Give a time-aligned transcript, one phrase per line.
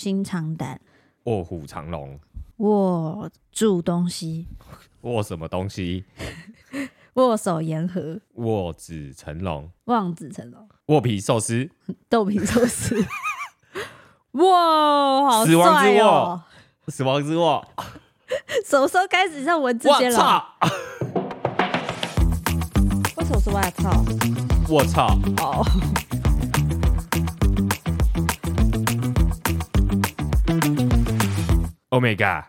[0.00, 0.80] 心长胆，
[1.24, 2.18] 卧虎藏龙，
[2.56, 4.46] 握住东西，
[5.02, 6.06] 握什么东西？
[7.14, 11.68] 握手言和，握子成龙，望子成龙，握皮寿司，
[12.08, 12.96] 豆皮寿司，
[14.32, 16.42] 哇，好帅哦！
[16.88, 17.62] 死亡之握，
[18.64, 20.18] 什么时候开始像文字接龙？
[20.18, 20.46] 我操！
[23.18, 24.02] 为什么是外操？
[24.66, 25.08] 我操！
[25.44, 25.62] 哦。
[31.92, 32.44] Oh my god！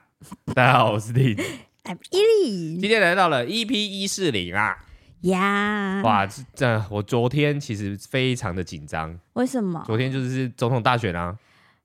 [0.54, 1.36] 大家好，我是丁
[1.84, 2.80] ，I'm Ellie。
[2.80, 4.78] 今天来到了 EP 一四零啊，
[5.22, 6.04] 呀！
[6.04, 9.20] 哇，这我昨天其实非常的紧张。
[9.34, 9.84] 为什么？
[9.88, 11.36] 昨天就是总统大选啊。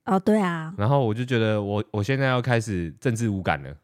[0.04, 0.74] 哦，对啊。
[0.76, 3.74] 然后我就觉得我我现在要开始政治无感了。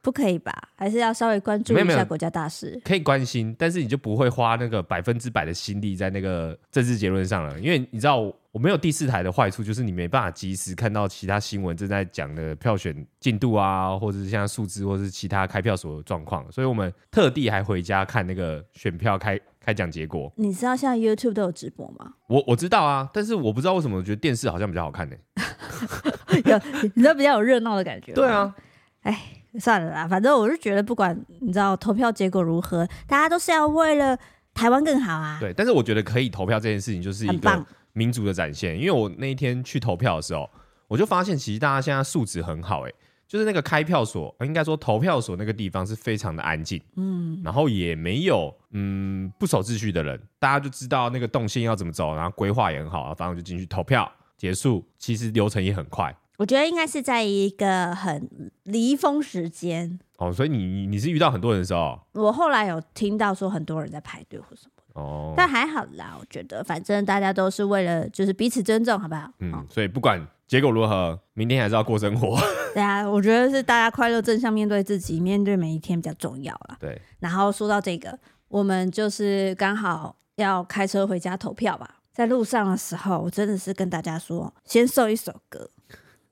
[0.00, 0.70] 不可以吧？
[0.74, 2.80] 还是要稍微关注一下国家大事。
[2.82, 7.60] 可以关心，但是你就不会花那个百分之百的心力在那个政治结论上了。
[7.60, 16.50] 因为你知道，我没有第四台的坏处，就是你没办法及时看到其他新闻正在讲的票选进度啊，或者是像数字，或者是其他开票所的状况。
[16.52, 20.32] 所以我们特地还回家看那个选票开开奖结果。
[20.36, 22.12] 你知道现在 YouTube 都有直播吗？
[22.28, 26.42] 我我知道啊，但是我不知道为什么我觉得电视好像比较好看呢、欸。
[26.50, 26.60] 有，
[26.94, 28.12] 你知道比较有热闹的感觉。
[28.12, 28.54] 对啊，
[29.02, 29.18] 哎。
[29.60, 34.18] 算了啦，反正我是觉得，不管你知道投票结果如何，大家都是要为了
[34.54, 35.36] 台湾更好啊。
[35.38, 38.78] 对，但是我觉得可以投票这件事情就是一个民族的展现。
[38.78, 40.48] 因为我那一天去投票的时候，
[40.88, 42.92] 我就发现其实大家现在素质很好，哎，
[43.26, 56.14] 就是那个开票所，应该说投票所那个地方是非常的安静，嗯，然后也没有嗯不守秩序的人，大家就知道那个动线要怎么走，然后规划也很好，反正我就进去投票结束，其实流程也很快。
[56.38, 60.00] 我觉得应该是在一个很离峰时间。
[60.16, 69.30] 哦，所以你你是遇到很多人的时候，我后来有听到说很多人在排队或什么哦，但还好啦，我觉得反正大家都是为了就是彼此尊重，好不好？
[69.38, 72.38] 嗯，哦、所以不管结果如何，明天还是要过生活。
[72.74, 76.76] 对啊，我觉得是大家快乐正向面对自己，面对每一天比较重要啦。
[76.78, 78.18] 对，然后说到这个，
[78.48, 85.70] 我们就是刚好要开车回家投票吧，在路上的时候，我真的是跟大家说，先送一首歌。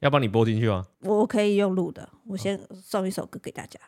[0.01, 0.87] 要帮你播进去吗？
[1.01, 3.79] 我可以用录的，我先送一首歌给大家。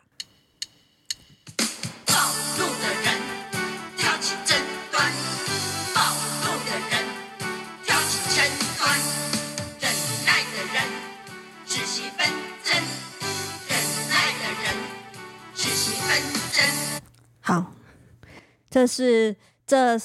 [18.73, 19.35] 这是
[19.67, 19.95] 这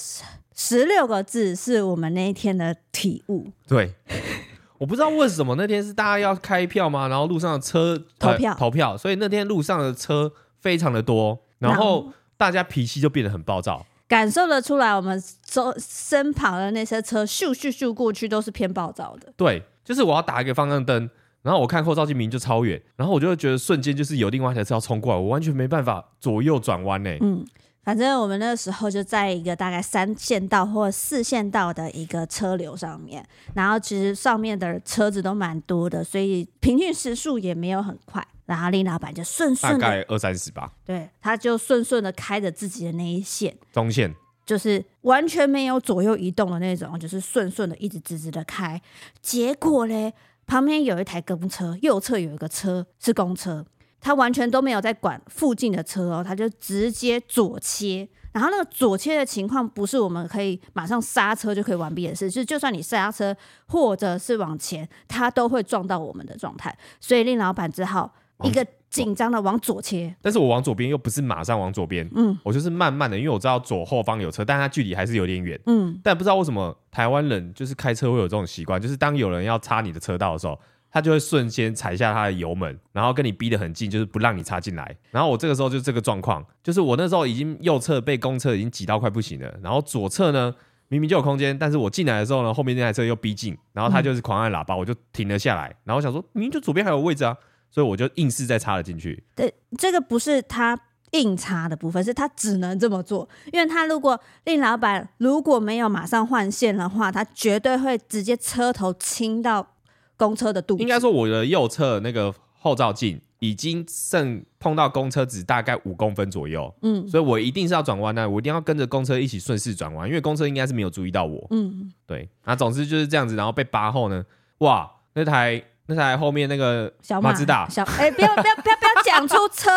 [0.55, 3.51] 十六个字是我们那一天的体悟。
[3.67, 3.95] 对。
[4.77, 7.09] 我不知道为什么那天是大家要开票吗？
[7.09, 10.31] 然后路上的车投票投票，所以那天路上的车
[10.61, 14.95] 非常的多，然后大家脾气就变得很暴躁，感受得出来。
[14.95, 19.33] 我们周身旁的那些车咻咻咻过去都是偏暴躁的。
[19.37, 21.11] 对，就是我要打一个方向灯，
[21.43, 27.11] 然后我看后照镜明明就超远，然后我就会觉得瞬间就是有另外一台车要冲过来，我完全没办法左右转弯呢。
[27.21, 27.45] 嗯。
[27.83, 38.27] 反正我们那个时候就在一个大概三线道或四线道的一个车流上面，然后其实上面的车子都蛮多的，所以平均时速也没有很快。
[38.45, 40.73] 然后林老板就顺顺的，大概二三十吧。
[40.83, 44.15] 对，他就顺顺的开着自己的那一线，中线，
[44.47, 48.81] 就是完全没有左右移动的那种，就是顺顺的一直直直的开。
[49.21, 50.15] 结果嘞，
[50.47, 53.67] 旁边有一台公车，右侧有一个车是公车。
[54.01, 63.37] 他完全都没有在管附近的车哦，他就直接左切，然后那个左切的情况不是我们可以马上刹车就可以完毕的事，就就算你刹车
[63.67, 68.15] 或者是往前，他都会撞到我们的状态，所以令老板只好
[68.45, 70.15] 一个紧张的往左切。
[70.23, 80.59] 但是我往左边又不是马上往左边，嗯，我就是慢慢的，因为我知道左后方有车，但它距离还是有点远，嗯，但不知道为什么台湾人就是开车会有这种习惯，就是当有人要插你的车道的时候。
[80.91, 84.97] 他就会瞬间踩下他的油门，然后跟你逼得很近，就是不让你插进来。
[85.11, 90.55] 然后我这个时候就这个状况，就是我那时候已经右侧被公车已经挤到快不行了，然后左侧呢
[90.89, 95.65] 明明就有空间，但是我进来的时候呢，后面那台车又逼近，然后他就是狂按喇叭，我就停了下来。
[95.85, 97.37] 然后我想说，明明就左边还有位置啊，
[97.71, 99.23] 所以我就硬是再插了进去。
[99.35, 100.79] 对，这个不是他
[101.11, 109.75] 硬插的部分，是他只能这么做，因为他如果令老板如果没有马上换线的话，他绝对会直接车头倾到。
[110.19, 124.25] 公车的度，应该说我的右侧那个后照镜已经剩碰到公车只大概五公分左右，嗯，所以我一定是要转弯的，我一定要跟着公车一起顺势转弯，因为公车应该是没有注意到我，嗯，对，那总之就是这样子，然后被扒后呢，
[124.59, 126.93] 哇，那台那台后面那个
[127.23, 129.71] 马自达，小哎、欸，不要不要不要不要讲出车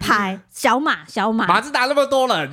[0.00, 2.50] 牌， 小马小马，马自达那么多人，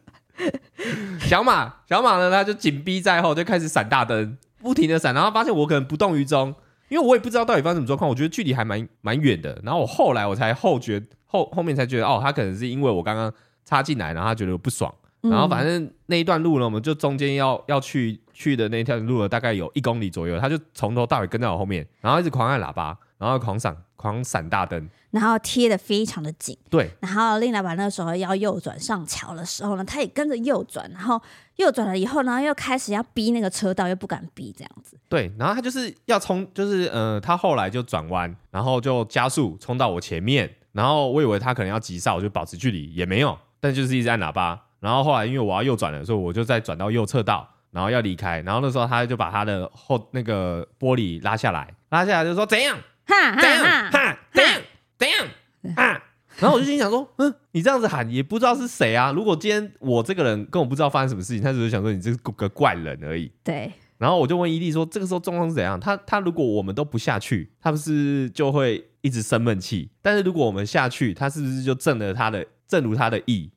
[1.26, 4.36] 小马小马呢，他就紧逼在后，就开始闪大灯。
[4.58, 6.54] 不停的闪，然后发现我可能不动于衷，
[6.88, 9.60] 因为我也不知道到底发生什么状况，我觉得距离还蛮蛮远的。
[9.62, 13.32] 然后我后来我才后觉后后面才觉得，哦，他可能是因为我刚刚
[13.64, 14.92] 插进来，然后他觉得不爽。
[15.20, 26.56] 然后反正那一段路呢，我们就中间要要去去的那条路了，大概有一公里左右，他就从头到尾跟在我后面，然后一直狂按喇叭，然后狂闪狂闪大灯，然后贴的非常的紧。
[26.70, 31.20] 对，然后令老板那时候要右转上桥的时候呢，他也跟着右转，然后
[31.56, 34.96] 右转了以后呢，又开始要逼那个车道，又不敢逼这样子。
[35.08, 44.60] 对，然后他就是要冲，就是呃，他后来就转弯，然后就加速冲到我前面，然后我以为他可能要急刹，我就保持距离，也没有，但就是一直按喇叭。
[44.78, 48.40] 然后后来因为我要右转了，所以我就再转到右侧道，然后要离开。
[48.42, 52.78] 然后那时候他就把他的后那个玻璃拉下来，拉下来就说怎样？
[53.08, 53.90] 哈，怎样？
[53.90, 54.60] 哈，怎样？
[54.98, 55.26] 怎样？
[55.74, 56.02] 啊！
[56.38, 59.10] 然后我就心想说，嗯，你这样子喊也不知道是谁啊。
[59.10, 63.32] 如果今天我这个人跟我不知道发生什么事情，他只是想说你这是个怪人而已。
[63.42, 63.72] 对。
[63.98, 65.80] 然后我就问伊利说，这个时候状况是怎样？
[65.80, 69.90] 他他如果我们都不下去，他不是就会一直生闷气？
[70.00, 73.50] 但是如果我们下去，他是不是就正了他的，正如他的意？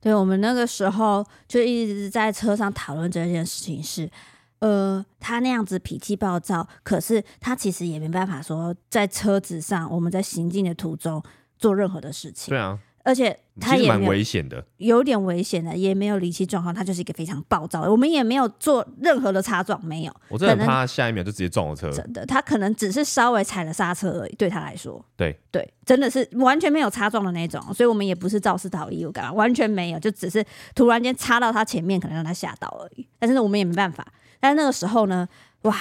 [0.00, 4.08] 对，我们那个时候就一直在车上讨论这件事情是，
[4.60, 11.22] 呃，他那样子脾气暴躁，可是他其实也没办法说在车子上，我们在行进的途中
[11.58, 12.50] 做任何的事情。
[12.50, 12.78] 对啊。
[13.04, 17.90] 而且他也蛮危险的，有点危险的，也没有离奇状况，他就是一个非常暴躁的。
[17.90, 20.14] 我们也没有做任何的擦撞，没有。
[20.28, 21.90] 我真的很怕他下一秒就直接撞我车。
[21.90, 25.02] 真的，他可能只是稍微踩了刹车而已，对他来说。
[25.16, 30.44] 对对，真的是完全没有擦撞的那种，所以我们也不是肇事逃逸，我感觉完全没有，就只是
[30.74, 33.08] 突然间插到他前面，可能让他吓到而已。
[33.18, 34.06] 但是我们也没办法。
[34.40, 35.28] 但那个时候呢，
[35.62, 35.76] 哇，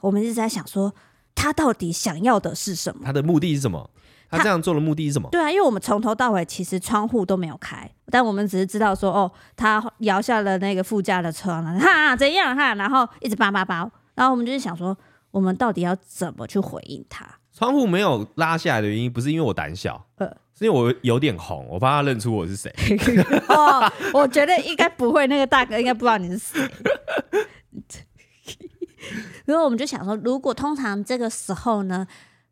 [0.00, 0.94] 我们一直在想说，
[1.34, 3.02] 他到底想要的是什么？
[3.04, 3.90] 他的目的是什么？
[4.28, 5.28] 他这样做的目的是什么？
[5.30, 14.96] 对啊，因为我们从头到尾其实窗户都没有开，但我们只是知道说，哦，他摇下了那个副驾的窗，哈，怎样哈，然后一直叭叭叭，然后我们就是想说，
[15.30, 17.24] 我们到底要怎么去回应他？
[17.56, 20.26] 窗户没有拉下来的原因，不是因为我胆小，呃，
[20.58, 22.70] 是因为我有点红，我怕他认出我是谁。
[23.48, 26.70] 哦，我觉得应该不会，那个大哥应该不知道你是谁。
[29.46, 32.06] 因为我们就想说，如果通常这个时候呢？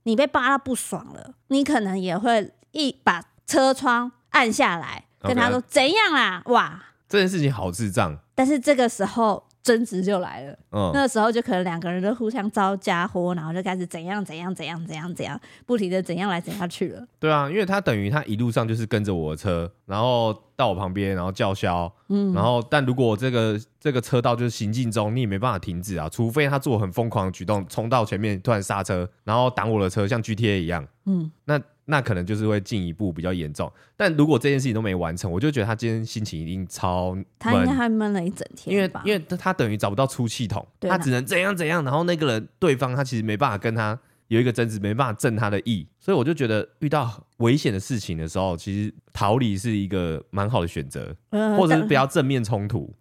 [0.06, 6.42] 你被扒到不爽了，你可能也会一把车窗按下来，跟他说怎样啦？
[6.44, 8.18] 哇，这件事情好智障。
[8.34, 9.46] 但是这个时候。
[9.64, 17.02] 争执就来了，嗯，那个时候就可能两个人都互相招家伙，然后就开始怎样怎样怎样怎样怎样，不停的怎样来怎样去了。
[17.18, 31.60] 对啊，因为他等于他一路上就是跟着我的车，然后到我旁边，然后叫嚣，嗯，然后但如果这个这个车道就是行进中，你也没办法停止啊，除非他做很疯狂的举动，冲到前面突然刹车，然后挡我的车，像 GTA 一样，嗯，那。
[31.86, 44.00] 那可能就是会进一步比较严重，但如果这件事情都没完成，我就觉得他今天心情一定超闷，他应该还闷了一整天，因为因为他等于找不到出气筒，他只能怎样怎样，然后那个人对方他其实没办法跟他
[44.34, 51.14] 有一个争执，没办法正他的意，所以我就觉得遇到危险的事情的时候，其实逃离是一个蛮好的选择，
[51.58, 52.92] 或者是不要正面冲突，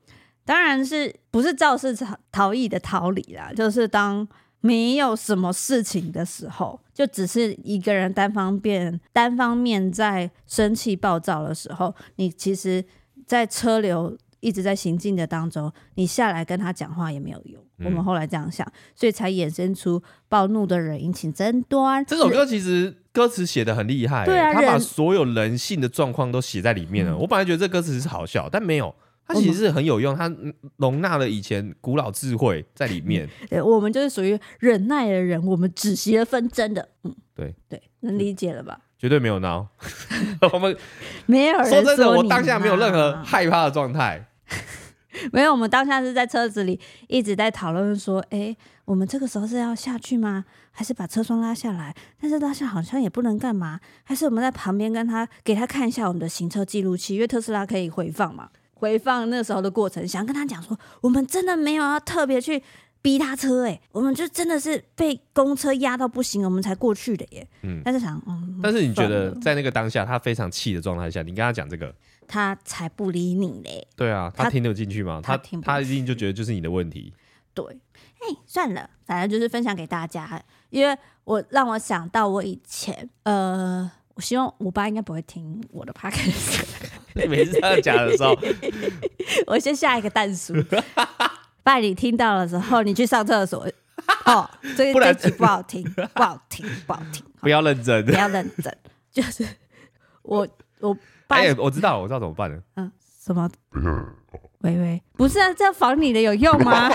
[0.46, 4.28] 当然是不是肇事逃逃逸的逃离啦，就是当。
[4.66, 12.82] 没有什么事情的时候，就只是一个人单方面单方面在生气暴躁的时候，你其实，
[13.26, 17.62] 在车流一直在行进的当中，你下来跟他讲话也没有用。
[17.84, 18.66] 嗯、我们后来这样想，
[18.96, 22.06] 所以才衍生出暴怒的人引起争端。
[22.06, 27.12] 这首歌其实歌词写的很厉害，对啊，他把所有人性的状况都写在里面了。
[27.14, 28.94] 嗯、我本来觉得这歌词是好笑，但没有。
[29.26, 30.30] 它其实是很有用，它
[30.76, 33.26] 容纳了以前古老智慧在里面。
[33.50, 36.90] 对，我们就是属于忍耐的人，我们止息了纷争的。
[37.06, 38.78] 嗯，对对，能理解了吧？
[39.00, 39.66] 绝对没有闹，
[40.52, 40.76] 我们
[41.26, 44.28] 没有人说真的，我当下没有任何害怕的状态。
[45.32, 50.46] 没有，我们当下是在车子里一直在讨论说，哎、欸，我们这个时候是要下去吗？
[50.72, 51.96] 还是把车窗拉下来？
[52.20, 53.80] 但是拉下好像也不能干嘛？
[54.04, 58.50] 还是我们在旁边跟他给他看一下我们的行车记录器，因为特斯拉可以回放嘛？
[58.74, 62.62] 回放那时候的过程，想跟他讲说，我们真的没有要特别去
[63.02, 67.48] 逼他车，哎，我们就真的是被公车压到不行，我们才过去的耶。
[67.62, 71.94] 嗯，但是想，嗯，但是你觉得在那个当下，他非常气的状态下，你跟他讲这个，
[72.28, 73.88] 他才不理你嘞。
[73.96, 75.22] 对啊，他听得进去吗？
[75.24, 77.14] 他他，他一定就觉得就是你的问题。
[77.54, 77.66] 对，
[78.20, 86.64] 哎，算了，反正就是分享给大家，因为我让我想到我以前，呃，我希望我爸应该不会听我的 podcast。
[87.14, 88.36] 你 每次这样讲的时候，
[89.48, 90.54] 我先下一个蛋叔。
[91.64, 93.68] 爸，你听到了之后，你去上厕所。
[94.26, 97.24] 哦，这个这集不好听，不好听，不好听。
[97.40, 98.76] 不要认真，不要认真。
[99.12, 99.48] 就是
[100.24, 100.46] 我，
[100.80, 102.62] 我爸，哎，我知道，我知道怎么办了。
[102.76, 103.50] 嗯，什么？
[104.60, 106.90] 喂喂，不是啊，这样防你的有用吗？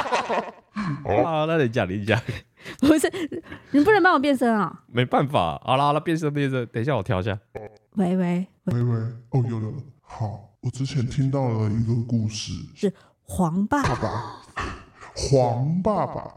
[1.04, 2.20] 好，那你讲，你讲。
[2.80, 3.10] 不是，
[3.70, 4.84] 你不能帮我变身啊？
[4.86, 7.38] 没办法，好了好了，变身变身，等一下我调一下。
[7.96, 8.94] 喂喂喂喂，
[9.30, 12.92] 哦，有了，好，我之前听到了一个故事，是
[13.22, 14.42] 黄爸爸，
[15.14, 16.34] 黄爸爸，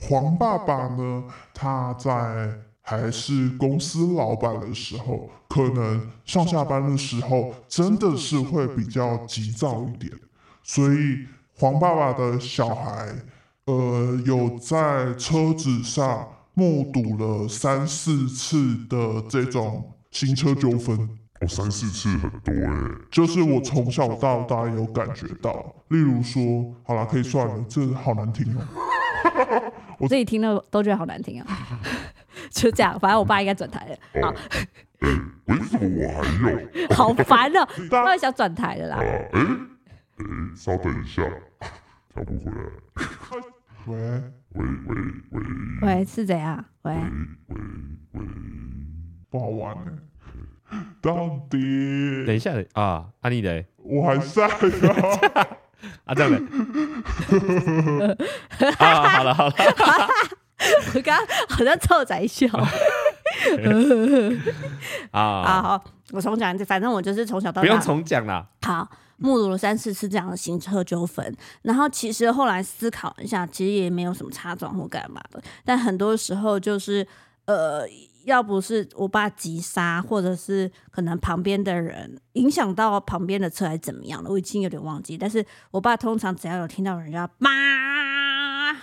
[0.00, 10.12] 黄爸爸呢，他在还是公司老板的时候，可能上下班的时候真的是会比较急躁一点，
[10.62, 11.26] 所以
[11.56, 13.12] 黄爸爸的小孩。
[13.64, 20.96] 呃，有在车子上目睹了三四次的这种行车纠纷。
[21.40, 22.90] 哦，三四次很多哎。
[23.10, 28.62] 就是我从小到大有感觉到，例如说，好了，可以算了，这好难听哦。
[29.98, 31.46] 我自己听了都觉得好难听啊。
[32.50, 33.96] 就这样，反正我爸应该转台了。
[34.22, 34.34] 好，
[35.46, 36.88] 为什么我还有？
[36.94, 38.96] 好烦哦， 他会想转台了啦。
[39.00, 39.40] 哎哎，
[40.56, 41.22] 稍等一下，
[42.14, 42.58] 调不回来。
[43.86, 43.96] 喂
[44.54, 44.96] 喂喂
[45.30, 45.42] 喂
[45.82, 46.64] 喂，是怎样？
[46.82, 47.56] 喂喂
[48.12, 48.20] 喂，
[49.30, 49.92] 不好玩呢。
[51.00, 52.24] 到底？
[52.26, 54.50] 等一下啊，阿丽的，我还在啊。
[56.06, 56.38] 啊，这样的。
[58.78, 59.54] 啊，好了好了。
[60.94, 62.46] 我刚刚好像凑仔笑。
[65.12, 67.62] 啊， 好，我重讲，反正我就是从小到大。
[67.62, 68.46] 不用重讲了。
[68.62, 68.88] 好。
[69.18, 75.42] 目睹了三四次这样的行车纠纷，然后其实后来思考一下，其实也没有什么擦撞或干嘛的。
[75.64, 77.06] 但很多时候就是，
[77.46, 77.88] 呃，
[78.26, 85.16] 要不是我爸急刹，或者是可能旁边的人影响到旁边的车，还是怎么样的，我已经有点忘记。
[85.16, 87.48] 但是我爸通常只要有听到人家叭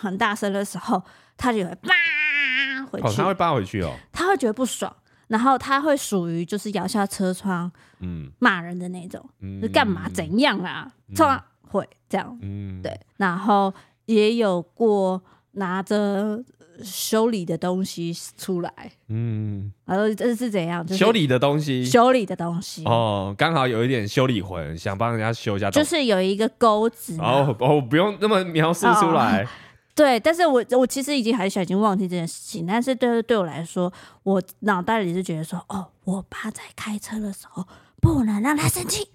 [0.03, 1.01] 很大声的时候，
[1.37, 3.07] 他就会叭回去。
[3.07, 4.93] 哦，他会叭回去哦，他会觉得不爽。
[5.27, 9.23] 然后他会属于就是摇下车窗，嗯，骂人的那种，
[9.61, 10.91] 是干嘛怎样啊？
[11.15, 12.99] 冲啊，会这样，嗯，对。
[13.17, 13.73] 然后
[14.05, 15.19] 也有过
[15.53, 16.43] 拿着
[16.83, 20.85] 修理的东西出来，嗯，然后这是怎样？
[20.85, 29.43] 就是、修理的东西，修理的东西哦，刚好有一点修理魂，想帮人家修一下，就是有一个钩子，哦哦，不用那么描述出来。
[29.43, 29.47] 哦
[29.95, 32.65] 对，但是我我其实已经很小，已经忘记这件事情。
[32.65, 33.91] 但是对对我来说，
[34.23, 37.67] 我脑袋里是觉得说，哦，我爸在开车的时候
[38.01, 39.07] 不能让他生气。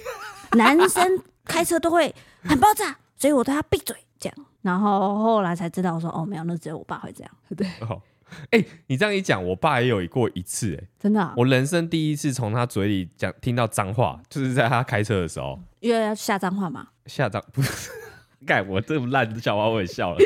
[0.56, 4.46] 男生开车都会很爆炸，所以我都要闭嘴这样。
[4.62, 7.30] 然后后来才知道说，哦，没有，那只有我爸会这样。
[7.54, 8.00] 对，哦，
[8.50, 17.90] 哎，你这样一讲，我爸也有过一次，哎，真的，啊，我人生第一次从他嘴里讲听到脏话，就是在他开车的时候，因为要下脏话嘛，下脏不是。
[18.44, 20.18] 盖我这么烂的笑话我也笑了。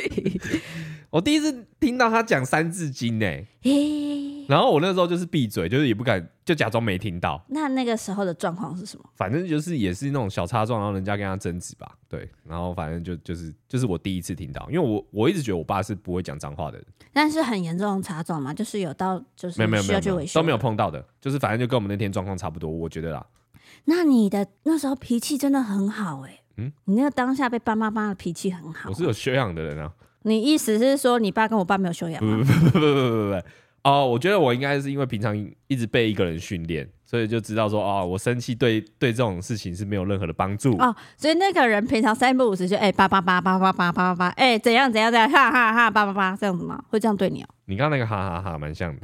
[1.10, 7.42] 我第一次听到他讲《三字经》呢，然后我那时候就是闭嘴，就是也不敢，就假装没听到。
[7.48, 9.04] 那那个时候的状况是什么？
[9.14, 11.96] 反正就是也是那种小插撞，然后人家跟他争执吧。
[12.08, 16.86] 对，然后反正就就是就是我第一次听到，因为我我一直觉得我爸是不会讲脏话的人。
[17.12, 23.24] 但是很严重的擦撞嘛，就是有到就是没有需要去维修，都没有碰到的，就是反正就跟我们那天状况差不多，我觉得啦。
[23.84, 26.40] 那你的那时候脾气真的很好哎、欸。
[26.56, 28.88] 嗯，你那个当下被爸妈妈的脾气很好。
[28.88, 29.92] 我是有修养的人啊。
[30.22, 32.38] 你意思是说你爸跟我爸没有修养吗？
[32.38, 33.42] 不不不不不不不
[33.84, 35.36] 哦，我觉得我应该是因为平常
[35.68, 40.76] 一直被一个人训练，所以就知道说哦，我生气对对这种事情是没有任何的帮助。
[40.78, 46.82] 哦，所以那个人平常三不五时就哎叭叭叭叭叭叭叭叭哎怎样怎样怎样哈哈哈叭叭叭这样子吗？
[46.88, 47.48] 会这样对你哦？
[47.66, 49.02] 你刚刚那个哈哈哈蛮像的。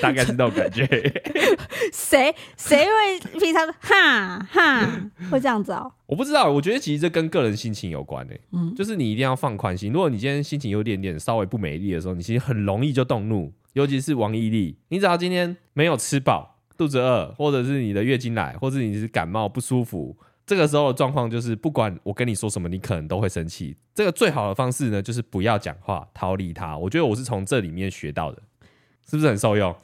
[0.00, 0.86] 大概是那种感觉，
[1.92, 5.92] 谁谁会平常哈哈会这样子哦？
[6.06, 8.40] 我不知道，我觉得其实这跟个人心情有关诶。
[8.52, 9.92] 嗯，就是你一定要放宽心。
[9.92, 13.52] 如果你今天心情有点点稍微不美丽的时候，你其实很容易就动怒。
[13.72, 23.76] 尤其是王一力，你只要今天没有吃饱，肚子饿，或者是你的月经来，或者你是感冒不舒服，这个时候的状况就是，不管我跟你说什么，你可能都会生气。
[23.94, 26.78] 这个最好的方式呢，就是不要讲话，逃离他。
[26.78, 28.40] 我觉得我是从这里面学到的。
[29.08, 29.74] 是不是很受用？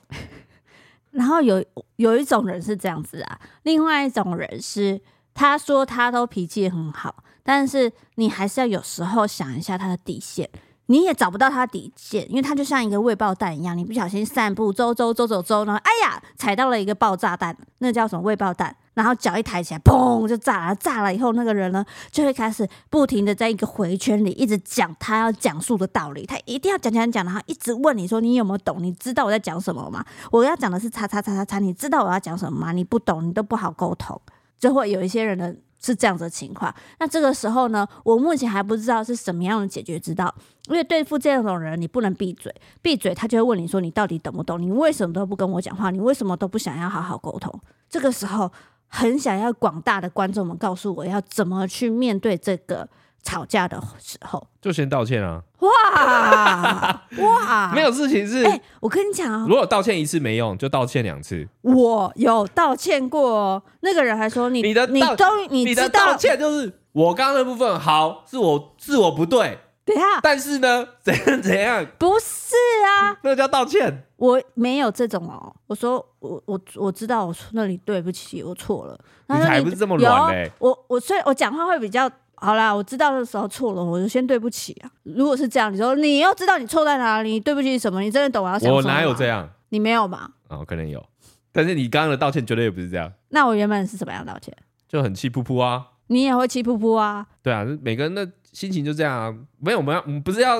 [1.12, 1.64] 然后有
[1.96, 5.00] 有一种人是这样子啊，另外一种人是
[5.34, 10.48] 他说他都脾气很好，但是你还是要有时候想一下他的底线。
[10.86, 18.76] 你也找不到他底线，因为他就像一个未爆弹一样，你不小心散步走走走走走，然后哎呀踩到了一个爆炸弹，那叫什么未爆弹？
[18.94, 20.74] 然后脚一抬起来，砰就炸了。
[20.74, 28.82] 炸了以后，那个人呢就会开始不停的在一个回圈里一直讲他要讲述的道理，他一定要讲讲讲，然后一直问你说你有没有懂？
[28.82, 30.04] 你知道我在讲什么吗？
[30.30, 32.72] 我要讲的是叉叉叉叉叉，你知道我要讲什么吗？
[32.72, 34.20] 你不懂，你都不好沟通，
[34.58, 35.54] 就会有一些人呢。
[35.84, 40.32] 是这样子的情况，那这个时候呢，我目前还不知道是什么样的解决之道。
[40.68, 44.62] 因为对付这种人，你不能闭嘴，闭嘴他就会问你说：“你到底懂不懂？
[44.62, 45.90] 你为什么都不跟我讲话？
[45.90, 47.52] 你为什么都不想要好好沟通？”
[47.90, 48.48] 这个时候，
[48.94, 52.86] 很想要广大的观众们告诉我要怎么去面对这个
[53.22, 61.48] 吵架的时候，就先道歉啊，哇哇， 没有事情是，哎、欸，我跟你讲啊，如果道歉一次没用，就道歉两次。
[61.62, 69.58] 我有道歉过、哦，那个人还说你你的你终于你你的道歉就是我刚刚那部分好，是我是我不对。
[69.84, 71.84] 等下，但是呢，怎样怎样？
[71.98, 72.54] 不是
[72.86, 74.04] 啊，那个叫道歉。
[74.16, 75.56] 我没有这种哦。
[75.66, 78.98] 我说我我我知道我那里对不起，我错了。
[79.28, 80.52] 你还不是这么软嘞、欸？
[80.58, 82.74] 我我所以，我讲话会比较好啦。
[82.74, 84.90] 我知道的时候错了，我就先对不起啊。
[85.02, 88.00] 如果是这样，你说你又知道你错在哪里，你对不起什么？
[88.00, 88.76] 你真的懂我要想什么？
[88.76, 89.48] 我哪有这样？
[89.70, 90.30] 你没有吗？
[90.48, 91.04] 哦，可能有。
[91.50, 93.12] 但是你刚刚的道歉绝对也不是这样。
[93.28, 94.56] 那我原本是什么样道歉？
[94.88, 95.88] 就很气噗噗啊。
[96.06, 97.26] 你也会气噗噗啊？
[97.42, 98.30] 对啊，每个人的。
[98.52, 100.56] 心情就这样啊，没有，我们要，我们不是要，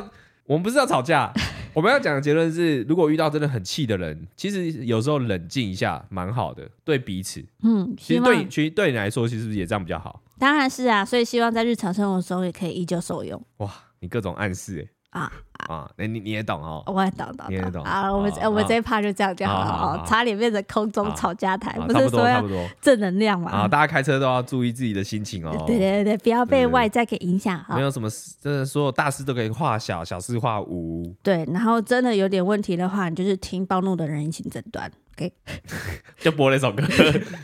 [0.47, 1.31] 我们不是要吵架，
[1.75, 10.23] 我们要讲的结论是，如果遇到真的很气的人，其实有时候冷静一下蛮好的，对彼此，嗯，其实对，其实对你来说，其实是不是也这样比较好？
[10.39, 13.41] 当然是啊，所以希望在日常生活中也可以依旧受用。
[13.59, 14.79] 哇，你各种暗示
[15.13, 15.21] 哎、欸。
[15.21, 15.33] 啊。
[15.69, 18.13] 啊，那你你也懂哦，我也懂懂，你也懂啊。
[18.13, 19.61] 我们我们这一趴就这样就好
[19.95, 22.43] 了哦，差点变成空中吵架台，不是说要
[22.81, 23.51] 正能量嘛？
[23.51, 25.65] 啊，大家开车都要注意自己的心情哦。
[25.67, 27.65] 对对对，不要被外在给影响。
[27.69, 28.09] 没有什么
[28.41, 31.15] 真的所有大事都可以化小，小事化无。
[31.23, 35.33] 对，然后真的有点问题的话，你就是听暴怒的人一起诊断，OK？
[36.19, 36.83] 就播那首歌。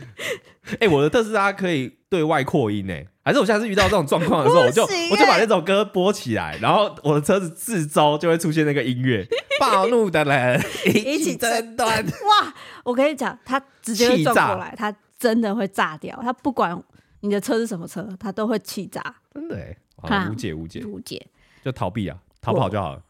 [0.79, 2.93] 哎，我的特斯拉可以对外扩音呢。
[3.29, 4.81] 还是我下次遇到这种状况的时候，我就
[5.11, 9.23] 我就把那首歌播起来，然后我的车子四周就会出现那个音乐，
[9.61, 12.03] 暴怒的人 一起争端。
[12.03, 12.51] 哇！
[12.83, 16.17] 我跟你讲，他直接会撞过来，他真的会炸掉。
[16.23, 16.75] 他不管
[17.19, 18.99] 你的车是什么车，他都会气炸。
[19.31, 21.23] 真的哎，无解无解无解，
[21.63, 23.01] 就逃避啊，逃跑就好了。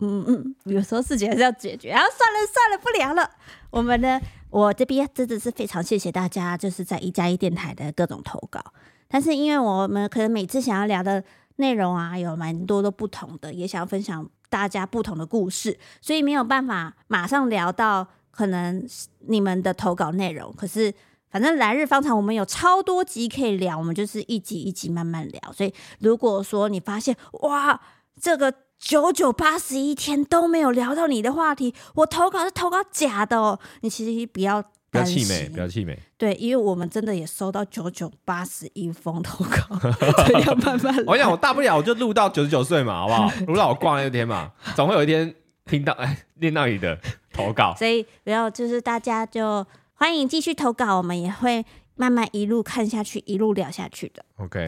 [0.00, 1.90] 嗯嗯，有时候事情还是要解决。
[1.90, 3.30] 然后算了算了，不聊了。
[3.70, 4.20] 我们呢，
[4.50, 8.60] 我这边真的是非常谢谢大家，就是在一加一电台的各种投稿。
[9.08, 11.24] 但是因为我们可能每次想要聊的
[11.56, 18.86] 内容啊，有蛮多都不同的，也想要分享大家不同的故事，所以没有办法马上聊到可能
[19.26, 20.52] 你们的投稿内容。
[20.52, 20.92] 可是
[21.30, 25.52] 反正来日方长，我们有超多集可以聊，我们就是一集一集慢慢聊。
[25.52, 27.80] 所以如果说你发现哇，
[28.20, 34.62] 这个九九八十一天都没有聊到你的话题，我投稿是投稿假的哦，你其实不要。
[34.90, 35.98] 不要气馁，不要气馁。
[36.16, 39.78] 对，因为我们真的也收到九九八十一封投稿，
[40.46, 41.04] 要慢慢。
[41.06, 43.30] 我想，我大不了我就录到九十九岁嘛，好不好？
[43.46, 45.34] 录到我挂那一天嘛，总会有一天
[45.66, 46.98] 听到哎，念到你的
[47.32, 47.74] 投稿。
[47.76, 54.24] 所以不要，就是大家就欢迎继续投稿，我们也会慢慢一路看下去，一路聊下去的。
[54.36, 54.66] OK，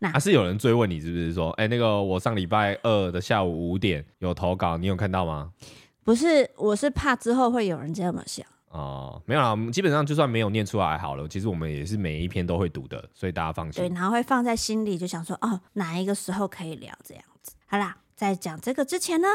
[0.00, 5.52] 那还是有人追问你，是不是说，哎，那个我上礼拜二的下午五点有投稿，你有看到吗？
[6.04, 8.46] 不是，我是怕之后会有人这么想。
[8.70, 13.82] 哦，没有啦，基本上就算没有念出来好了，其实我们也是每一篇都会读的，所以大家放心。
[13.82, 17.52] 对，然后会放在心里，就想说哦，哪一个时候可以聊这样子。
[17.66, 19.28] 好啦，在讲这个之前呢。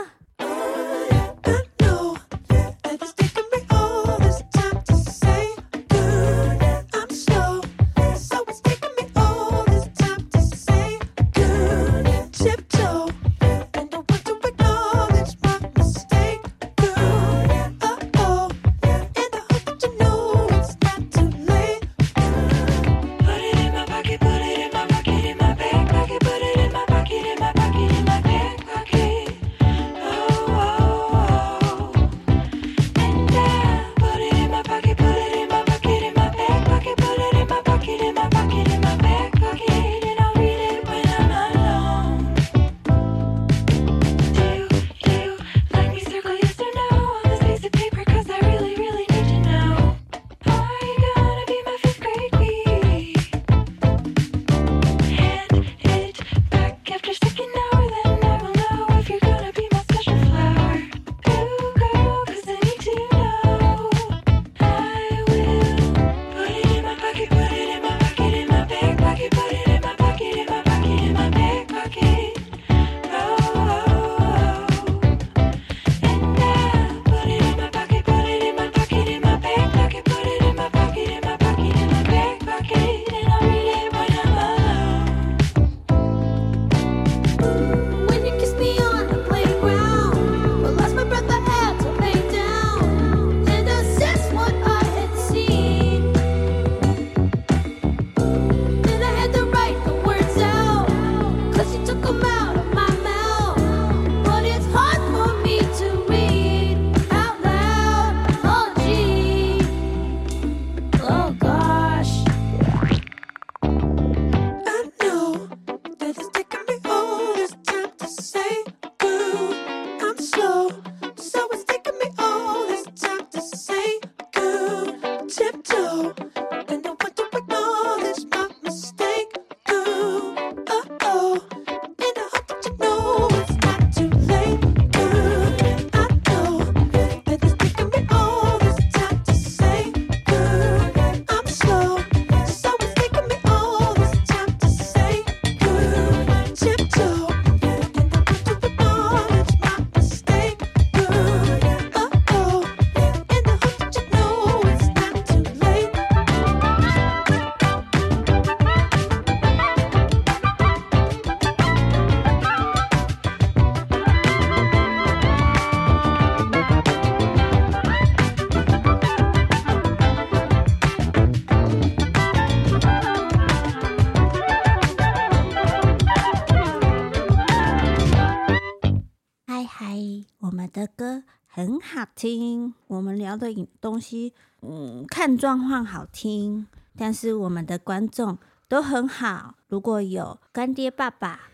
[182.21, 182.75] 听。
[182.85, 183.47] 我们聊的
[183.79, 184.31] 东西，
[184.61, 189.55] 嗯，看状况好听，但是我们的观众都很好。
[189.67, 191.49] 如果有干爹爸爸、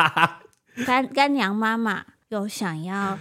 [0.86, 3.18] 干干娘妈妈，有想要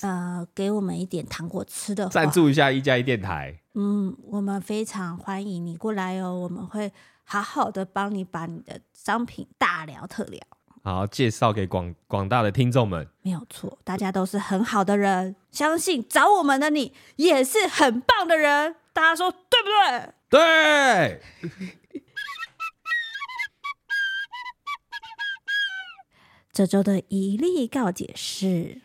[0.00, 3.60] 呃给我们一点糖果吃的话，赞助一下一加一电台。
[3.74, 6.90] 嗯，我们非常欢迎你过来哦，我们会
[7.24, 10.40] 好好的帮你把你的商品大聊特聊。
[10.86, 13.08] 好，介绍给广广大的听众们。
[13.22, 18.76] 没有错，大家都是很好的人，相信找我们的你也是很棒的人。
[18.92, 19.70] 大家说对不
[20.28, 21.20] 对？
[21.22, 21.22] 对。
[26.52, 28.82] 这周的一例告解室。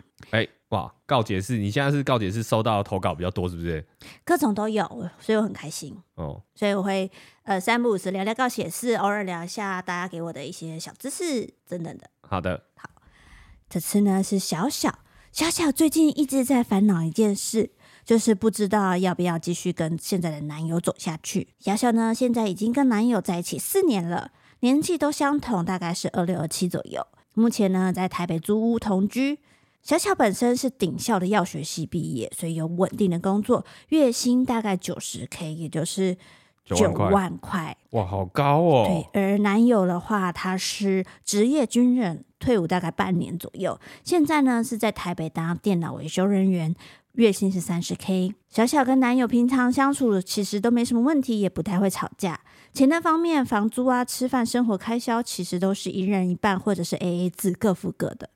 [1.09, 3.83] 告解室，你现在是告解室收到投稿比较多，是不是？
[4.23, 4.85] 各种都有，
[5.19, 6.39] 所以我很开心哦。
[6.53, 7.09] 所以我会
[7.45, 12.07] 呃三不五时聊聊告解室，偶尔聊一下大家给我的一些小知识等等的。
[12.21, 12.87] 好的，好。
[13.67, 14.99] 这次呢是小小
[15.31, 17.71] 小小最近一直在烦恼一件事，
[18.05, 21.55] 就是不知道要不要继续跟现在的男友走下去。
[21.57, 27.07] 小小呢现在已经跟男友在一起四年了，年纪都相同，大概是二六二七左右。
[27.33, 29.39] 目前呢在台北租屋同居。
[29.81, 36.15] 小巧本身是顶校的药学系毕业，所以有稳定的工作，月薪大概九十 K，也就是
[36.65, 37.75] 九万块。
[37.91, 38.85] 哇，好高哦！
[38.85, 46.75] 对，而男友的话，他是职业军人，退伍大概半年左右，现在呢是在台北当电脑维修人员，
[47.13, 48.35] 月薪是三十 K。
[48.49, 52.39] 小小跟男友平常相处其实都没什么问题，也不太会吵架。
[52.71, 58.29] 钱的方面，房租啊、吃饭、生活开销，其实都是一人一半，或者是 AA 制，各付各的。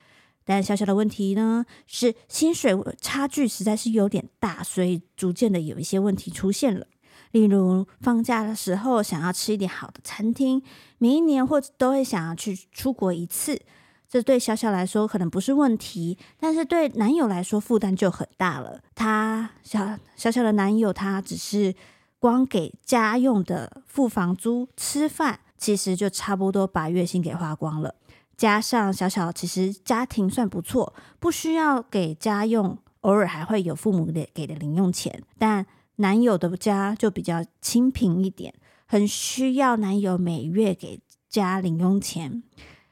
[0.44, 6.86] 但小小的问题呢，是薪水差距实在是有点大，所以逐渐的有一些问题出现了。
[7.32, 10.62] 例如放假的时候想要吃一点好的餐厅，
[10.98, 13.60] 每一年或者都会想要去出国一次，
[14.08, 18.80] 这对小小来说可能不是问题，但是对男友来说负担就很大了。
[18.94, 21.74] 他小小小的男友，他只是
[22.20, 27.96] 光给家用的付房租、吃饭，其实就差不多把月薪给花光了。
[28.36, 35.22] 加上小小其实家庭算不错，不需要给家用，偶尔还会有父母给给的零用钱。
[35.38, 35.64] 但
[35.96, 38.52] 男友的家就比较清贫一点，
[38.86, 42.42] 很需要男友每月给家零用钱。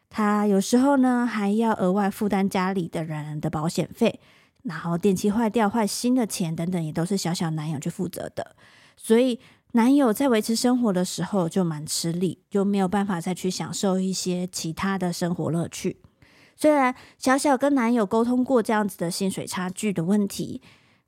[0.09, 4.21] 他有时候呢还要额外负担家里的人的保险费，
[4.63, 8.55] 然后电器坏掉换新的钱等等，也都是小小男友去负责的。
[8.97, 9.41] 所以。
[9.75, 15.97] 男友在维持生活的时候就蛮吃力，就没有办法再去享受一些其他的生活乐趣。
[16.57, 20.61] 虽然小小跟男友沟通过这样子的薪水差距的问题，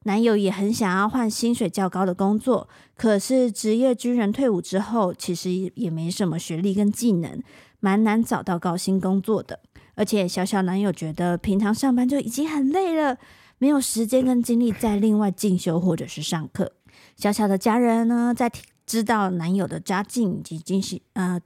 [0.04, 7.42] 男友也很想要换薪水较高的工作，可是职业军人退伍之后，其实也没什么学历跟技能，
[7.80, 9.60] 蛮难找到高薪工作的。
[9.94, 13.18] 而且小小男友觉得平常上班就已经很累了，
[13.58, 16.72] 没有时间跟精力再另外进修或者是上课。
[17.16, 18.50] 小小的家人呢，在
[18.86, 21.40] 知道男友的家境以及经济，呃，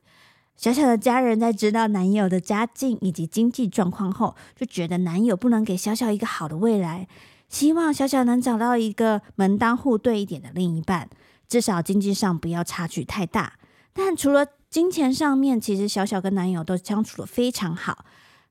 [0.56, 7.06] 小小的家人在知道男友的家境以及经济状况后，就觉得男友不能给小小一个好的未来，
[7.48, 11.08] 希望小小能找到一个门当户对一点的另一半，
[11.46, 13.54] 至少经济上不要差距太大。
[13.92, 18.04] 但除了金钱上面，其实小小跟男友都相处的非常好。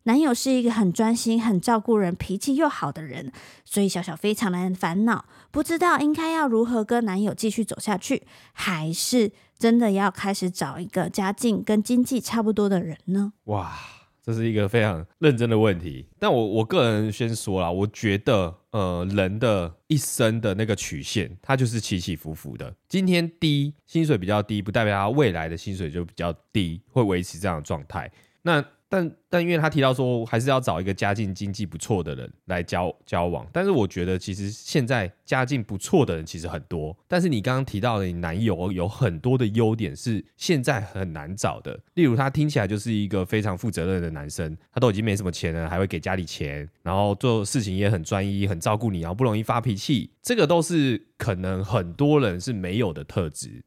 [0.08, 3.30] 男友是一个很专心、很照顾人、脾气又好的人，
[3.66, 13.34] 所以小小非常的烦恼，不知道应该要如何跟男友继续走下去，还是真的要开始找一个家境跟经济差不多的人呢？
[13.46, 13.78] 哇，
[14.24, 16.08] 这是一个非常认真的问题。
[16.18, 22.74] 但我我个人先说啦，我觉得呃，人的一生的那个曲线，它就是起起伏伏的。
[22.88, 28.10] 今天低薪水比较低，不代表他未来的薪水就比较低，会维持这样的状态。
[28.44, 33.46] 那但但因为他提到说，还是要找一个家境经济不错的人来交交往。
[33.52, 36.98] 但是我觉得，其实现在家境不错的人其实很多。
[37.08, 41.78] 但是你刚刚提到的，你男友有很多的优点是现在很难找的。
[41.96, 50.10] 例如，他听起来就是一个非常负责任的男生，他都已经没什么钱了，还会给家里钱，然后做事情也很专一，很照顾你，然后不容易发脾气。
[50.22, 53.62] 这个都是可能很多人是没有的特质。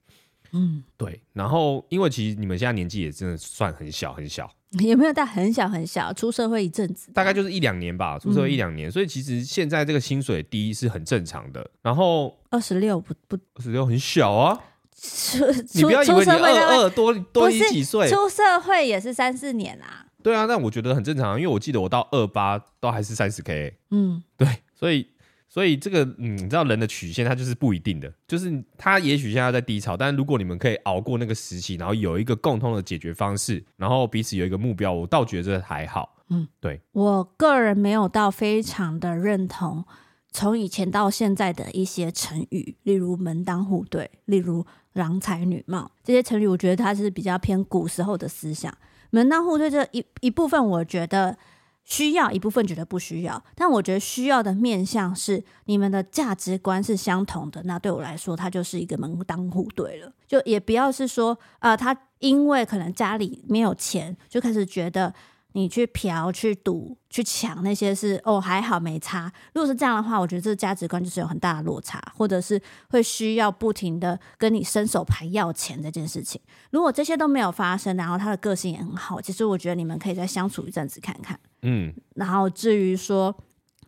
[0.52, 1.20] 嗯，对。
[1.32, 4.50] 然后，因为其实你们现在年纪也真的算很小很小。
[4.78, 11.68] 有没有到很小很小，出社会一阵子，大概就是一两年吧，出社会一两年，嗯，所以其实现在这个薪水低是很正常的。
[11.82, 14.56] 然后二十六不不，二十六很小啊，
[14.94, 20.06] 出你不要以为你二二多多你几岁，出社会也是三四年啊。
[20.22, 23.76] 对啊，但我觉得很正常，因为我记得我到二八都还是三十 K。
[23.90, 25.08] 嗯，对，所以。
[25.52, 36.16] 所以这个，嗯，你知道人的曲线它就是不一定的，就是它也许现在在低潮，但如果你们可以熬过那个时期，然后有一个共通的解决方式，然后彼此有一个目标，我倒觉得这还好。
[36.28, 39.84] 嗯，对，我个人没有到非常的认同
[40.30, 48.72] 从以前到现在的一些成语，例如门当户对，例如郎才女貌，这些成语，我觉得它是比较偏古时候的思想。
[49.10, 51.36] 门当户对这一一部分，我觉得
[51.84, 53.42] 需要，一部分觉得不需要。
[53.54, 60.12] 但我觉得需要的面向是你们的价值观是相同的，那对我来说，它就是一个门当户对了。
[60.26, 65.12] 就也不要是说，啊、他因为可能家里没有钱，就开始觉得。
[65.52, 69.32] 你去嫖、去赌、去抢那些是哦，还好没差。
[69.54, 76.40] 如果是这样的话，我觉得这个价值观就是有很大的落差，或者是会需要不停的跟你伸手牌要钱这件事情。
[76.70, 81.38] 如果这些都没有发生，然后他的个性也很好，其实我觉得你们可以再相处一阵子看看。
[81.62, 83.34] 嗯，然后至于说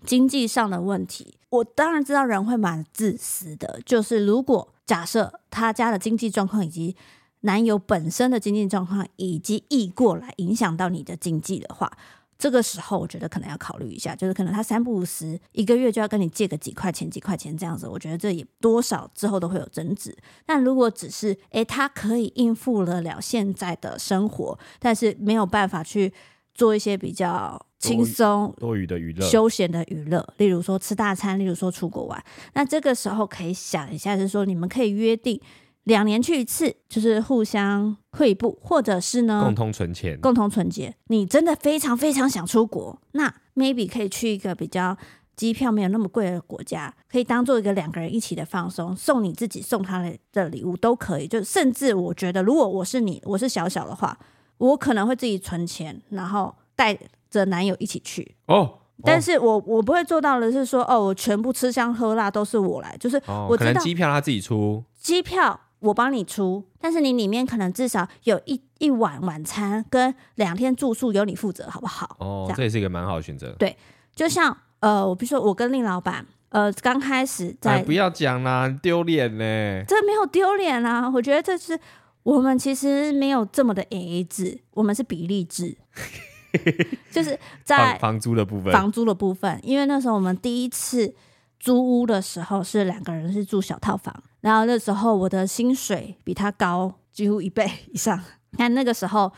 [0.04, 6.96] 经济上的问题，我当然知道人会蛮自私的，就是如果假设他家的经济状况以及
[7.42, 11.90] 男友本身的经济状况以及溢过来影响到你的经济的话，
[12.38, 20.16] 这个时候我觉得可能要考虑一下，就是可能他三不五时一个月就要跟你借个几块钱、几块钱这样子，我觉得这也多少之后都会有争执。
[20.44, 26.12] 但如果只是诶，他可以应付得了现在的生活，但是没有办法去
[26.54, 32.24] 做一些比较轻松多余的娱乐、休闲的娱乐，例如说吃大餐，例如说出国玩，
[32.54, 35.40] 那这个时候可以想一下，就是说你们可以约定。
[35.84, 40.94] 两年去一次，就是互相汇报，或者是呢，共同存钱，共同存钱。
[41.08, 44.96] 你真的非常非常想出国，那 maybe 可以去一个比较
[45.34, 51.26] 机票没有那么贵的国家，可以当做一个两个人一起的放松，送你自己，送他的的礼物都可以。
[51.26, 54.16] 就甚至我觉得，如果我是你，我是小小的话，
[54.58, 56.96] 我可能会自己存钱，然后带
[57.28, 58.56] 着男友一起去哦。
[58.56, 65.58] 哦但是我我不会做到的是说，哦，我全部吃香喝辣都是我来，就是我可能机票他自己出，机票。
[65.82, 72.16] 我帮你出，但是你里面可能至少有一一晚晚餐跟两天住宿由你负责，好不好？
[72.20, 73.52] 哦，这，这也是一个蛮好的选择。
[73.58, 73.76] 对，
[74.14, 79.84] 就像呃，我比如说我跟令老板，呃，刚开始在，哎、不要讲啦，丢脸呢。
[79.88, 81.78] 这没有丢脸啊，我觉得这是
[82.22, 85.76] 我们其实没有这么的 AA 制，我们是比例制，
[87.10, 91.12] 就是 在房租的部分，房租的部分，因为那时候我们第一次
[91.58, 94.14] 租屋的时候是两个人是住小套房。
[94.42, 98.22] 然后那时候我的薪水比他高几乎一倍 以上。
[98.58, 99.32] 但那个时候，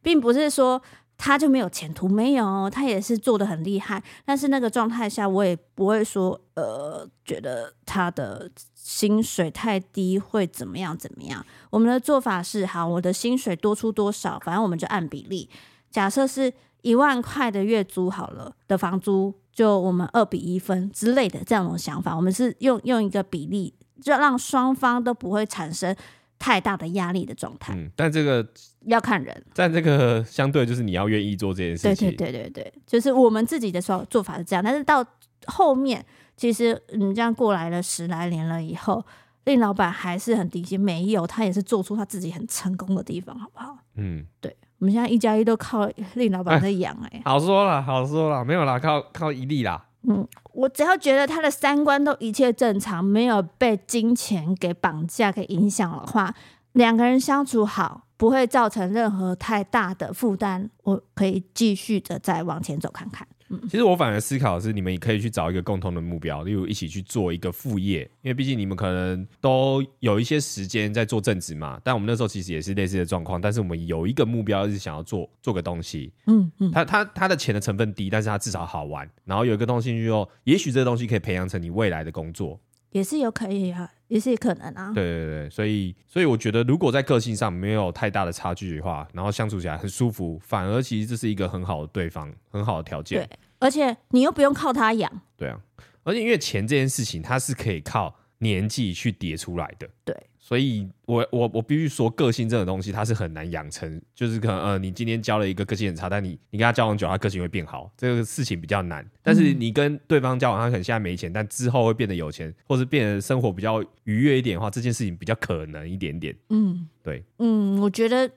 [0.00, 0.80] 并不是说
[1.18, 4.00] 他就没有前途，没有，他也是做得很厉害。
[4.24, 11.44] 但是那个状态下，我也不会说，呃，觉得他的薪水太低会怎么样怎么样。
[11.70, 15.50] 我们的做法是，好，我的薪水多出多少，反正我们就按比例。
[15.90, 22.14] 假设是一万块的月租好了的房租，就我们二比一分之类的这样的想法。
[22.14, 23.74] 我们是用用一个比例。
[24.00, 25.94] 就让双方都不会产生
[26.38, 27.74] 太大的压力的状态。
[27.76, 28.46] 嗯，但这个
[28.86, 29.44] 要看人。
[29.54, 32.08] 但这个相对就是你要愿意做这件事情。
[32.10, 34.64] 对对对对对，就是我们自己的做做法是这样。
[34.64, 35.04] 但是到
[35.46, 36.04] 后面，
[36.36, 39.04] 其实你这样过来了十来年了以后，
[39.44, 43.76] 令老板还是很低薪，没有，他也是做出他自己很成功的地方，好不好？
[43.96, 44.56] 嗯，对。
[44.78, 47.20] 我们现在一加一都靠令老板在养哎。
[47.26, 49.84] 好说了，好说了，没有啦，靠靠一粒啦。
[50.02, 56.34] 嗯，我只要觉得他的三观都一切正常，没有被金钱给绑架、给影响的话，
[56.72, 63.26] 两个人相处好，不会造成任何太大的负担，我可以继续的再往前走看看。
[63.68, 71.80] 其实我反而思考的是，你们也可以去找一个共同的目标，例如一起去做一个副业，因为毕竟你们可能都有一些时间在做正职嘛。
[71.82, 76.12] 但我们那时候其实也是类似的状况，但是我们有一个目标是想要做做个东西。
[76.26, 79.08] 嗯嗯，他他他的钱的成分低，但是他至少好玩。
[79.24, 82.60] 然后有一个东西就，也许这个东西可以培养成你未来的工作。
[82.90, 84.92] 也是有可以啊，也是有可能啊。
[84.94, 93.26] 对对对，所以所以我觉得，如果在个性上没有太大的差距的话，然后相处起来很舒服，反而其实这是一个很好的对方，很好的条件。
[93.26, 95.22] 对，而且你又不用靠他养。
[95.36, 95.60] 对啊，
[96.02, 99.88] 而且因为钱这件事情，它是可以靠年纪去叠出来的。
[100.04, 100.16] 对。
[100.50, 104.02] 所以我，我我我必须说，个性这种东西它是很难养成。
[104.12, 109.08] 就是可能，呃，你今天交了一个个性很差，但你你跟他交往久，他个性会变好，这个事情比较难。
[109.22, 116.36] 但是你跟对方交往，他可能现在没钱，但之后会变得有钱，或是变得生活比较愉悦一点的话，这件事情比较可能一点点。
[116.48, 118.28] 嗯，对，嗯，我觉得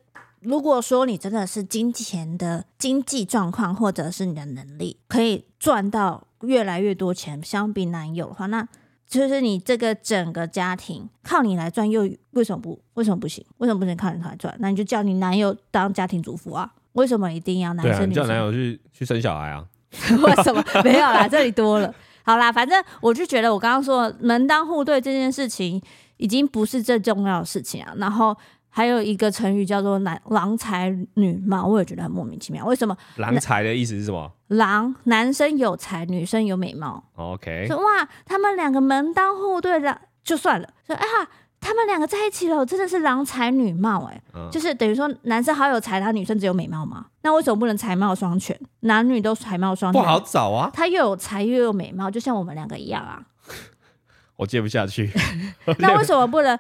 [0.42, 8.70] 如果说你真的是金钱的经济状况，或者是你的能力可以赚到越来越多钱，相比男友的话，那。
[9.08, 12.80] 就是你这个整个家庭靠你来赚，又为什么不？
[12.96, 13.46] 为什么不行？
[13.58, 14.56] 为什么不能靠你来赚？
[14.60, 16.72] 那你就叫你男友当家庭主妇啊？
[16.94, 18.12] 为什么一定要男生？
[18.12, 19.66] 叫男友去去生小孩啊？
[19.94, 21.28] 为什么没有啦？
[21.28, 21.94] 这里多了。
[22.24, 25.82] 好啦，反正我就觉得我刚刚说门当户对这件事情
[26.18, 27.94] 已经不是最重要的事情啊。
[27.98, 28.36] 然后
[28.76, 32.66] 还有一个成语叫做“男郎才女貌”，我也觉得很莫名其妙。
[32.66, 34.32] 为什么“郎才”的意思是什么？
[34.48, 37.04] 郎，男生有才，女生有美貌。
[37.14, 40.68] OK，说哇，他们两个门当户对的，就算了。
[40.88, 41.30] 说哎呀，
[41.62, 47.06] 他们两个在一起了，真的是郎才女貌哎，嗯、就是等于说男生好有才，他女生只有美貌嘛？
[47.22, 48.60] 那为什么不能才貌双全？
[48.80, 50.72] 男女都才貌双全，不好找啊。
[50.74, 53.22] 他又有才又有美貌，就像我们两个一样啊。
[54.36, 55.12] 我接不下去。
[55.78, 56.58] 那为什么不能？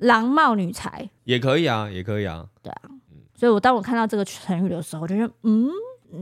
[0.00, 2.46] 郎貌女才也可以啊，也可以啊。
[2.62, 2.90] 对啊，
[3.34, 5.68] 所以我当我看到这个成语的时候，我就觉得，嗯，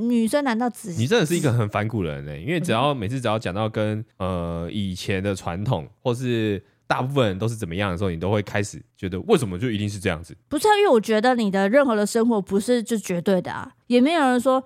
[0.09, 0.91] 女生难道只……
[0.93, 2.39] 你真的是一个很反骨的人呢？
[2.39, 10.37] 因为只要每次只要讲到跟呃以前的传统，或是大部分人都是怎么样的时候，你都会开始觉得，为什么就一定是这样子？
[10.49, 14.63] 不是啊，因为我觉得你的任何的生活不是就绝对的啊，也没有人说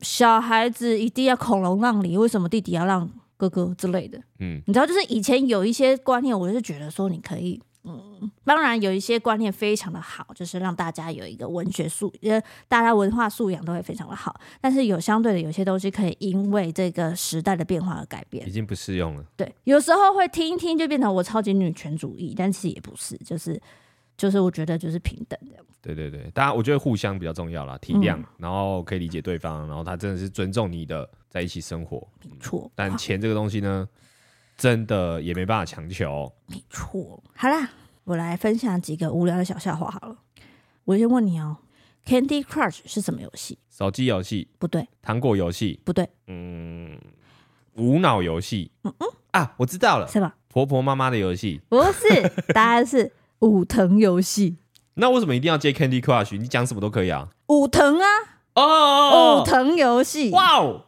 [0.00, 4.18] 小孩子一定要孔融让梨，为什么弟弟要让哥哥之类的？
[4.38, 7.60] 嗯，你知道，就是以前有一些观念，我就是觉得说你可以。
[7.84, 14.40] 嗯，当然有一些观念非常的好，就是让大家有一个文学素，呃，大家文化素养都会非常的好。
[14.60, 19.24] 但是有相对的，有些东西可以因为这个时代的变化而改变，已经不适用了。
[19.36, 23.60] 对，有时候会听一听就变成我超级女权主义，但其实也不是，就是
[24.16, 25.64] 就是我觉得就是平等这样。
[25.80, 32.70] 对对对，大家我觉得互相比较重要啦，体谅，嗯、然后可以理解对方，然后他真的是尊重你的在一起生活，没错。
[32.76, 33.88] 但钱这个东西呢？
[34.56, 37.22] 真的也没办法强求，没错。
[37.34, 37.70] 好啦，
[38.04, 40.16] 我来分享几个无聊的小笑话好了。
[40.84, 41.58] 我先问你哦
[42.06, 43.58] ，Candy Crush 是什么游戏？
[43.70, 44.48] 手机游戏？
[44.58, 44.88] 不对。
[45.00, 45.80] 糖果游戏？
[45.84, 46.08] 不对。
[46.26, 46.98] 嗯，
[47.74, 48.70] 无脑游戏？
[48.84, 50.34] 嗯嗯啊，我知道了，是吧？
[50.48, 51.60] 婆婆妈妈的游戏？
[51.68, 54.56] 不是，答案是 武藤游戏。
[54.94, 56.36] 那为什么一定要接 Candy Crush？
[56.36, 57.30] 你讲什么都可以啊。
[57.46, 58.06] 武藤啊，
[58.54, 60.30] 哦，武藤游戏。
[60.30, 60.84] 哇哦，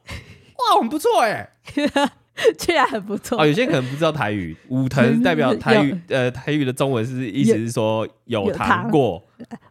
[0.59, 1.53] 哇，很不错哎。
[2.59, 3.47] 居然很不错哦！
[3.47, 9.23] 有些人可能不知道台语，武藤代表台语，呃，台语的中文是意思是说有糖过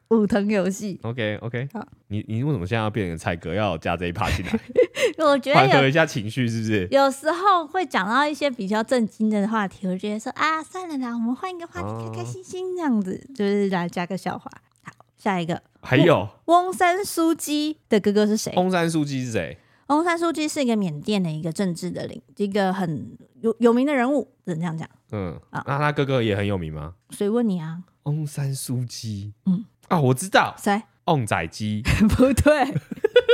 [0.09, 0.99] 武藤游戏。
[1.03, 4.59] OK OK，好，你你为什么现在要变成蔡哥，要加这一趴进来？
[5.25, 6.87] 我觉得缓和一下情绪，是不是？
[6.91, 14.49] 有时候会讲到一些比较震惊的话题，我觉得说啊，算了啦，我们换一个话题，开开心心这样子，就是来加个笑话。
[14.83, 18.53] 好，下一个还有翁山苏姬的哥哥是谁？
[18.55, 19.57] 翁山苏姬是谁？
[19.87, 24.87] 翁山苏姬是一个缅甸的一个政治的领，一个很有有名的人物，只能这样讲。
[25.11, 26.93] 嗯啊，那他哥哥也很有名吗？
[27.11, 27.79] 谁问你啊？
[28.03, 30.81] 翁山苏姬，嗯啊，我知道，谁？
[31.05, 31.81] 翁仔基？
[32.15, 32.65] 不对，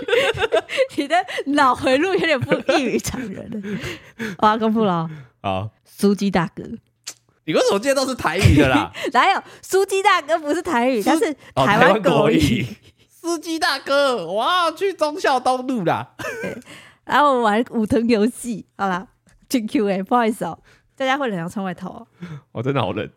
[0.98, 1.16] 你的
[1.48, 3.80] 脑回路有点不异于常人。
[4.40, 5.08] 我要公布了
[5.42, 6.64] 啊，苏姬大哥，
[7.46, 8.92] 你为什么记得都是台语的啦？
[9.14, 12.66] 哪有苏姬大哥不是台语，他是台湾国语。
[13.30, 16.16] 司机大哥，我要去忠孝东路啦。
[17.06, 19.08] 然后我玩武藤游戏，好啦，
[19.48, 20.60] 进 Q&A，不好意思哦，
[20.96, 22.08] 大家会冷要穿外套哦。
[22.52, 23.10] 我真的好冷。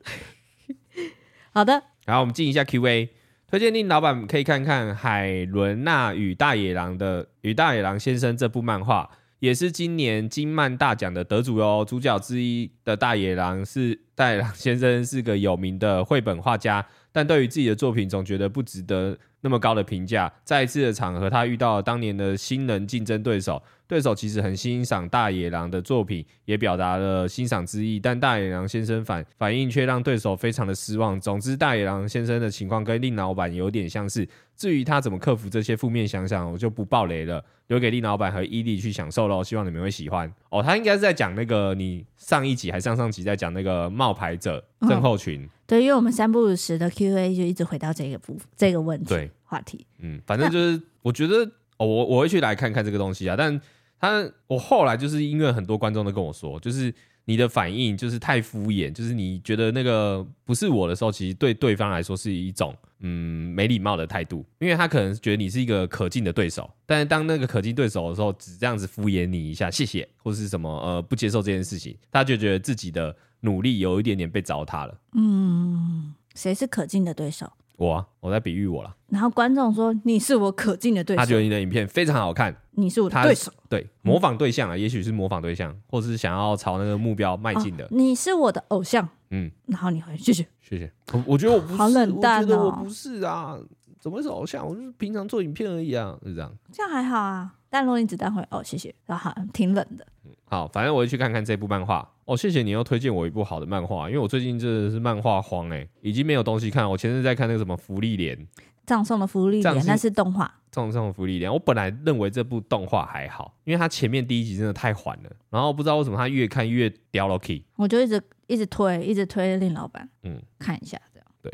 [1.53, 3.09] 好的，然后我们进一下 Q&A，
[3.49, 11.85] 推荐令老板可以看看海伦娜与大野狼的与大野狼先生这部漫画，也是今年金漫大奖的得主哟。
[11.85, 19.19] 主角之一的大野狼是大野狼先生，是个有名的绘本画家，但对于自己的作品总觉得不值得。
[19.43, 31.21] 那么高的评价，在一次的场合，他遇到了当年的新人竞争对手，对手其实很欣赏大野狼的作品，也表达了欣赏之意，但大野狼先生反反应却让对手非常的失望。
[31.21, 34.27] 总之，大野狼先生的情况跟令老板有点相似。
[34.57, 39.43] 至于他怎么克服这些负面想想，我就不爆雷了，留给令老板和伊利去享受喽。
[39.43, 40.63] 希望你们会喜欢哦。
[40.63, 45.43] 他应该是在讲那个你上一集还上上集在讲那个冒牌者症候群。
[45.45, 51.45] 哦对，因为我们三不五时的 Q&A 就一直回到这个部这个问题对话题，嗯，反正就是我觉得
[51.79, 53.35] 哦，我我会去来看看这个东西啊。
[53.37, 53.61] 但
[53.99, 56.93] 他我后来就是因为很多观众都跟我说，就是
[57.25, 73.15] 你的反应就是太敷衍，就是你觉得那个不是我的时候，其实对对方来说是一种嗯没礼貌的态度，因为他可能觉得你是一个可敬的对手，但是当那个可敬对手的时候，只这样子敷衍你一下，谢谢或是什么呃不接受这件事情，他就觉得自己的。
[73.45, 74.97] 努力有一点点被糟蹋了。
[75.15, 77.53] 嗯，谁是可敬的对手？
[77.77, 78.95] 我啊，我在比喻我了。
[79.09, 83.53] 然后观众说你是我可敬的对手，他觉得你的影片非常好看，你是我的对手。
[83.69, 87.89] 对，模仿对象啊，嗯、也许是模仿对象，或是想要朝那个目标迈进的、哦。
[87.91, 90.93] 你是我的偶像，嗯，然后你会谢谢谢谢。
[91.13, 93.59] 我我觉得我不是，好冷淡哦，我觉得我不是啊，
[94.01, 94.67] 怎么会是偶像？
[94.67, 96.53] 我就是平常做影片而已啊，是这样。
[96.71, 100.07] 这样还好啊，但若你子弹会哦，谢谢，然后挺冷的。
[100.53, 102.37] 好，反正我会去看看这部漫画哦。
[102.37, 106.87] 谢谢你又推荐我一部好的漫画，因为我最近真的是漫画荒哎，已经没有东西看。
[106.91, 108.47] 我前阵在看那个什么福利莲，
[108.85, 110.55] 葬送的福利莲，那是动画。
[110.71, 117.65] 葬送的福利莲，我本来认为这部动画还好，因为它前面第一集真的太缓了，然后不知道为什么它越看越掉了 key。
[117.77, 121.27] 我就一直一直推，一直推令老板，嗯，看一下这样。
[121.41, 121.51] 对，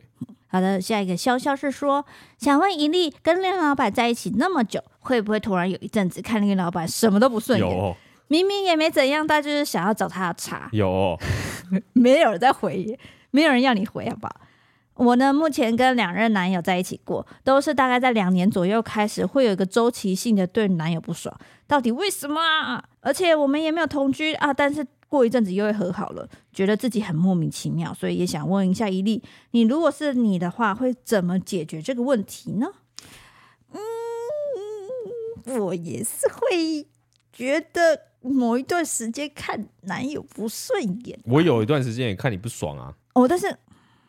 [0.48, 2.04] 好的，下一个潇潇是说，
[2.36, 7.70] 想问一粒跟令老板在一起那么久，会不会突然有一阵子看令老板什么都不顺眼？
[7.70, 7.96] 有，
[8.28, 10.68] 明明也没怎样，但就是想要找他的茬。
[10.72, 11.18] 有，
[11.92, 12.98] 没有人在回，
[13.30, 14.40] 没有人要你回，好不好？
[14.94, 22.84] 我呢，目前跟两任男友在一起过，都是大概在两年左右开始会有一个周期性的对男友不爽，到底为什么啊？
[23.00, 24.86] 而且我们也没有同居啊，但是。
[25.10, 29.22] 过一阵子又会和好了，觉得自己很莫名其妙，所以也想问一下伊利，
[29.52, 32.66] 你如果是你的话，会怎么解决这个问题呢？
[33.72, 33.80] 嗯，
[35.60, 36.86] 我也是会
[37.32, 41.18] 觉得某一段时间看男友不顺眼。
[41.24, 42.92] 我有一段时间也看你不爽啊。
[43.14, 43.56] 哦，但是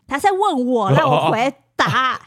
[0.08, 2.20] 他在问我， 让我回答。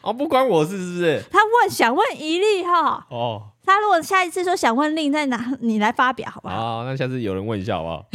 [0.00, 1.22] 哦， 不关我事是不是？
[1.30, 3.06] 他问想问一粒哈。
[3.10, 3.48] 哦。
[3.64, 6.54] 他如果下一次说想问令，在哪你来发表好不好？
[6.54, 8.06] 啊，那下次有人问一下好不好？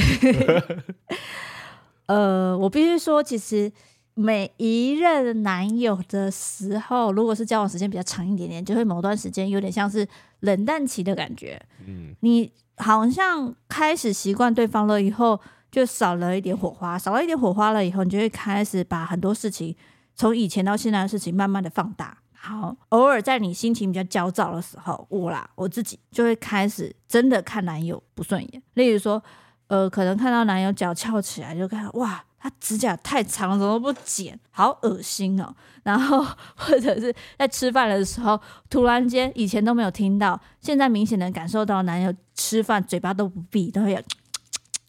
[2.07, 3.71] 呃，我必须说，其实
[4.13, 10.05] 每一任男友的时候，如果是交往时间比较长一点点，就会某段时间有点像是
[10.41, 11.61] 冷淡期的感觉。
[11.85, 15.39] 嗯，你好像开始习惯对方了以后，
[15.71, 19.75] 就少了一点火花，少了一点火花了以后，你就会开始把很多事情
[20.15, 22.17] 从以前到现在的事情慢慢的放大。
[22.33, 28.61] 好，偶尔在你心情比较焦躁的时候，我啦，我自己就会开始真的看男友不顺眼。
[28.75, 29.21] 例如说，
[29.67, 35.53] 呃，可能看到男友脚翘起来，就看哇，他指甲太长了，怎么不剪，好恶心哦。
[35.83, 36.25] 然后
[36.55, 38.39] 或者是在吃饭的时候，
[38.69, 44.01] 突然间以前都没有听到，现在明显的感受到男友吃饭嘴巴都不闭，都会有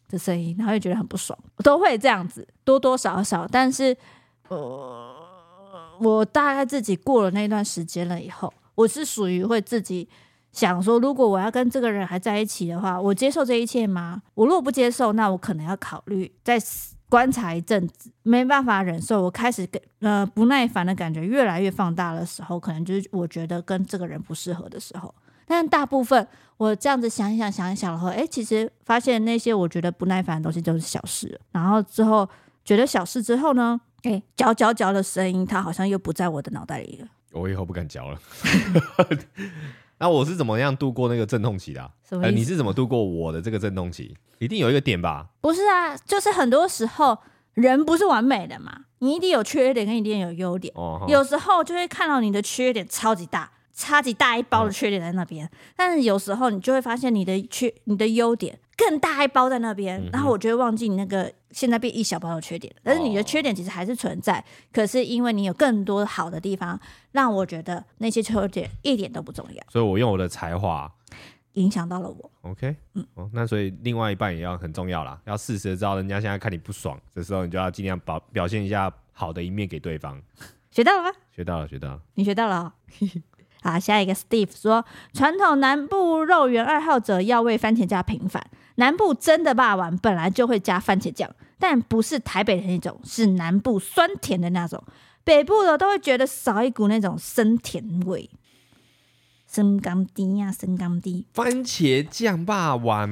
[0.08, 3.46] 的声音，然后又觉得很不爽，都会这样子，多多少少。
[3.46, 3.96] 但是，
[4.48, 5.14] 呃。
[6.00, 10.08] 我大概自己过了那段时间了以后，我是属于会自己
[10.52, 14.22] 想说，如果我要跟这个人还在一起的话，我接受这一切吗？
[14.34, 16.56] 我如果不接受，那我可能要考虑再
[17.08, 18.10] 观察一阵子。
[18.22, 25.14] 没办法忍受，我开始跟呃不耐烦的感觉越来越放大的时候，可能就是我觉得跟这个人不适合的时候。
[25.46, 26.26] 但大部分
[26.58, 31.40] 我这样子想一想想一想的话，哎，其实发现那些我觉得不耐烦的东西都是小事。
[31.52, 32.28] 然后之后
[32.64, 33.80] 觉得小事之后呢？
[34.02, 37.08] 哎，嚼嚼嚼的声音，它好像又不在我的脑袋里了。
[37.32, 38.20] 我以后不敢嚼了。
[39.98, 41.90] 那我是怎么样度过那个阵痛期的啊？
[42.08, 42.28] 什么意思？
[42.28, 44.16] 呃，你是怎么度过我的这个阵痛期？
[44.38, 45.26] 一定有一个点吧？
[45.40, 47.18] 不是啊，就是很多时候
[47.54, 50.72] 人不是完美的嘛，你一定有缺点，跟一定有优点。
[50.76, 53.50] 哦，有时候就会看到你的缺点超级大。
[53.80, 66.78] 超级大一包的缺点在那边，嗯、但是有时候你就会发现你的缺、你的优点更大一包在那边，嗯、然后我就会忘记你那个现在变一小包的缺点，但是你的缺点其实还是存在，哦、可是因为你有更多好的地方，
[67.12, 69.62] 让我觉得那些缺点一点都不重要。
[69.70, 70.92] 所以我用我的才华
[71.54, 72.30] 影响到了我。
[72.42, 80.20] OK，嗯，哦，那所以另外一半也要很重要啦，要适时知道人家现在看你不爽的时候，你就要尽量表表现一下好的一面给对方。
[80.70, 81.16] 学到了吗？
[81.34, 82.00] 学到了，学到了。
[82.14, 82.72] 你学到了、哦。
[83.60, 88.48] 好，下一个 Steve 说，传统南部肉圆爱好者要为番茄酱平反。
[88.78, 94.82] 南部真的霸王本来就会加番茄酱，但不是台北的那种，是南部酸甜的那种。
[95.24, 98.30] 北部的都会觉得少一股那种生甜味。
[99.50, 101.26] 生甘低呀，生甘低。
[101.32, 103.08] 番茄酱霸王，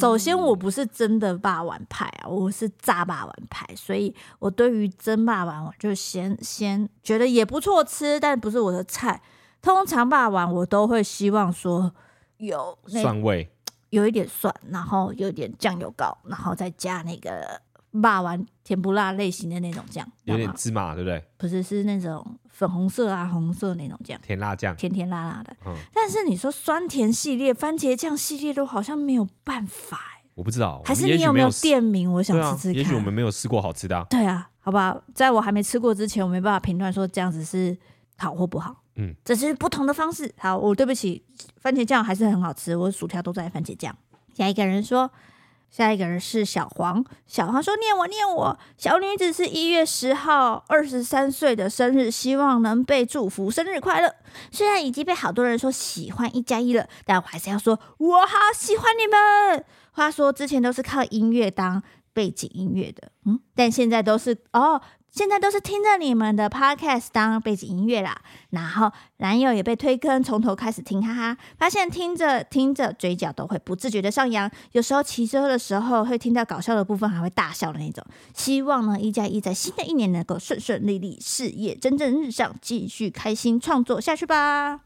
[0.00, 9.22] 首先我不是真的霸王派啊，我是炸霸王派，所以我对于蒸霸王，我就先先觉得也不错吃，但不是我的菜。
[9.62, 11.94] 通常霸王我都会希望说
[12.38, 13.48] 有蒜味，
[13.90, 17.60] 有一点蒜，然后有点酱油膏，然后再加那个。
[18.02, 21.24] 霸王甜不辣类型的那种酱，有点芝麻，对不对？
[21.38, 25.56] 不是，是那种粉红色啊、红色那种酱，甜辣酱，甜甜辣辣的。
[25.64, 30.28] 嗯，但是你说酸甜系列、番茄酱系列都好像没有办法哎。
[30.34, 32.12] 我不知道，还是你有没有店名？
[32.12, 32.74] 我想吃吃看。
[32.74, 34.06] 也许我们没有试过好吃的。
[34.10, 35.02] 对啊，好不好？
[35.14, 37.74] 在我还没吃过之前，我没办法评断说这样子是
[38.18, 38.76] 好或不好。
[38.96, 40.34] 嗯，这是不同的方式。
[40.38, 41.24] 好，我对不起，
[41.60, 43.96] 番茄酱还是很好吃，我薯条都在番茄酱。
[44.34, 45.10] 下一个人说。
[45.68, 48.58] 下一个人是小黄，小黄说：“念我，念我。
[48.78, 54.14] 小女子是一月十号，二十三岁的生日，希望能被祝福生日快乐。
[54.52, 59.64] 虽然已经被好多人说喜欢一加一了，但我还是要说，我好喜欢你们。
[59.90, 61.82] 话说之前都是靠音乐当
[62.14, 64.80] 背景音乐的，嗯，但现在都是哦。”
[65.16, 78.04] 现在都是听着你们的 podcast 当背景音乐啦，然后男友也被推坑，从头开始听，哈哈，发现听着听着嘴角都会不自觉的上扬，有时候骑车的时候会听到搞笑的部分，还会大笑的那种。
[78.34, 84.80] 希望呢一加一在新的一年能够顺顺利利，事业蒸蒸日上，继续开心创作下去吧。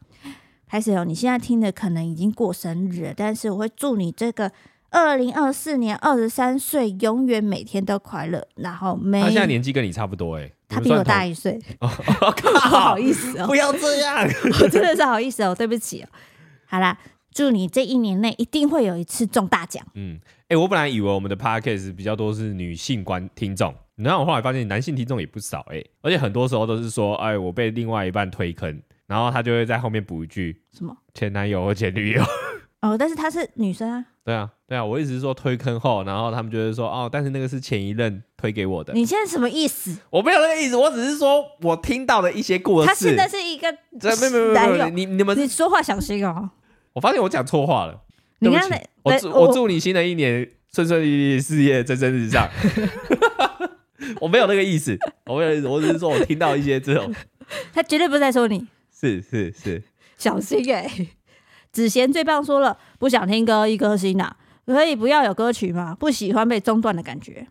[0.68, 4.53] 开始有你现在听的可能已经过生日了，但是我会祝你这个。
[4.91, 8.47] 二零二四年二十三岁，永远每天都快乐。
[8.57, 11.86] 然后没他现在年纪跟你差不多哎，他比我大一岁， 不
[12.59, 14.26] 好意思哦，不要这样，
[14.61, 16.09] 我 真的是好意思哦，对不起哦。
[16.66, 16.99] 好啦，
[17.32, 19.84] 祝你这一年内一定会有一次中大奖。
[19.95, 32.22] 嗯，哎、欸，我本来以为我们的 podcast 比较多是女性观听众，然后我后来发现男性听众也不少，哎，而且很多时候都是说，哎，我被另外一半推坑，然后他就会在后面补一句什么前男友或前女友。
[32.82, 34.05] 哦，但是她是女生啊。
[34.31, 38.93] 对啊，对啊，我一直是说推坑后，然后他们就会说哦，但是那个是前一任推给我的。
[38.93, 39.97] 你现在什么意思？
[40.09, 42.87] 我没有那个意思，我只是说我听到的一些故事。
[42.87, 46.51] 他现在是一个没有没有没有，你你们你说话小心哦。
[46.93, 48.03] 我发现我讲错话了。
[48.39, 48.70] 你看，
[49.03, 52.49] 我祝我祝你新的一年顺顺利利，事业蒸蒸日上。
[54.20, 57.12] 我没有那个意思，我没有意思，我只是说我听到一些这种。
[57.74, 58.64] 他绝对不是在说你。
[58.97, 59.83] 是是是，
[60.16, 61.09] 小心哎、欸。
[61.73, 64.35] 子贤最棒说了，不想听歌一颗星呐，
[64.66, 65.95] 可以不要有歌曲吗？
[65.95, 67.47] 不喜欢被中断的感觉。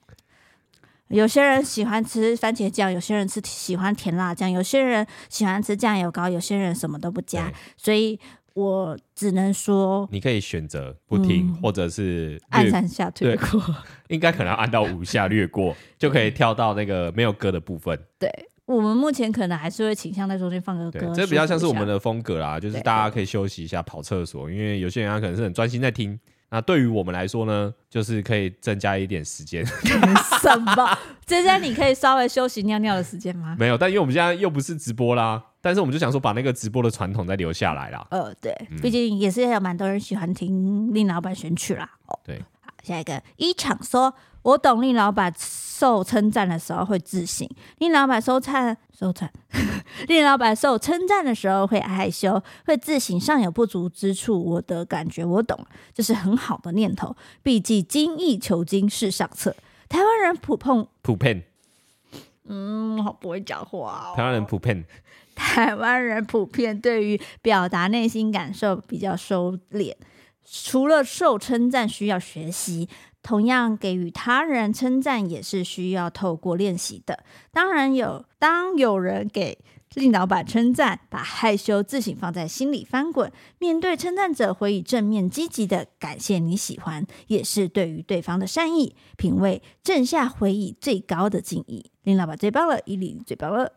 [1.07, 7.51] 有些人喜欢吃番茄酱，有些人吃喜欢甜辣酱，有些人喜欢吃酱油膏，有些人什么都不加。
[7.77, 8.19] 所以
[8.53, 13.63] 我只能说，你可以选择不听，嗯、或者是按三下略过。
[14.09, 17.97] 应该可能按到五下略过，就可以跳到那个没有歌的部分。
[18.19, 18.29] 对。
[18.75, 26.19] 我们目前可能还是会倾向在中间放个歌，这比较像是我们的风格啦，就是大家可以休息一下、跑厕所，因为有些人他可能是很专心在听。
[26.51, 29.65] 那对于我们来说呢，就是可以增加一点时间。
[30.41, 30.97] 什么？
[31.25, 33.55] 增加你可以稍微休息尿尿的时间吗？
[33.57, 38.05] 没有，但因为我们现在又不是直播啦，但是我们就想说把那个直播的传统再留下来啦。
[38.11, 41.89] 呃，对，毕竟也是有蛮多人喜欢听令老板选曲啦。
[42.05, 42.39] 哦，对。
[42.61, 44.13] 好，下一个一场说。
[44.41, 49.31] 我懂令老板受称赞的时候会自省，令老板收赞收赞，
[50.07, 54.41] 令老板受称赞的时候会害羞，会自省尚有不足之处。
[54.41, 55.59] 我的感觉我懂，
[55.93, 57.15] 这是很好的念头。
[57.43, 59.55] 毕竟精益求精是上策。
[59.87, 61.43] 台湾人普碰普遍，
[62.45, 64.15] 嗯，好不会讲话哦。
[64.15, 64.85] 台湾人普遍，
[65.35, 69.95] 台湾人普遍对于表达内心感受比较收敛，
[70.45, 72.87] 除了受称赞需要学习。
[73.29, 77.23] 同样，给予他人称赞也是需要透过练习的。
[77.51, 79.59] 当然有，当有人给
[79.93, 91.91] 令老板称赞，把害羞自省放在心里翻滚，面对称赞者回以正面积极的感谢你喜欢，也是对于对方的善意品味，正下回以最高的敬意。
[92.01, 93.73] 令老板最棒了，伊犁最棒了！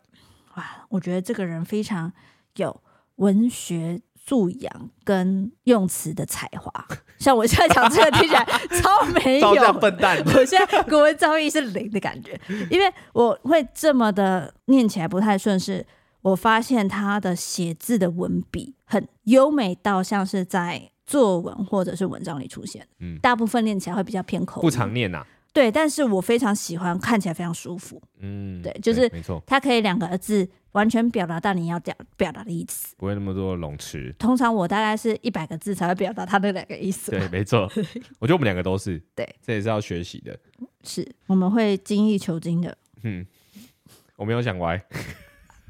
[0.57, 2.11] 哇，我觉得这个人非常
[2.57, 2.81] 有
[3.17, 4.01] 文学。
[4.25, 6.73] 素养跟用词的才华，
[7.19, 8.45] 像我现在讲这个听起来
[8.81, 10.23] 超没有，笨蛋。
[10.37, 15.85] 我现在国文造诣是零的感觉，因为我会这么的念起来不太顺，是
[16.23, 22.87] 我发现他的写字的文笔很优美到像是在作文或者是文章里出现。
[23.01, 25.27] 嗯，大部分念起来会比较偏口，不常念呐、啊。
[25.53, 28.01] 对，但是我非常喜欢，看起来非常舒服。
[28.21, 34.15] 嗯，对，就是没错，它可以两个字完全表达到你要表表达的意思，不会那么多冗词。
[34.19, 37.11] 通常我大概是一百个字才会表达他的两个意思。
[37.11, 37.71] 对，没错，
[38.19, 38.99] 我觉得我们两个都是。
[39.15, 40.39] 对，这也是要学习的。
[40.83, 42.77] 是，我们会精益求精的。
[43.03, 43.27] 嗯，
[44.17, 44.83] 我没有想歪。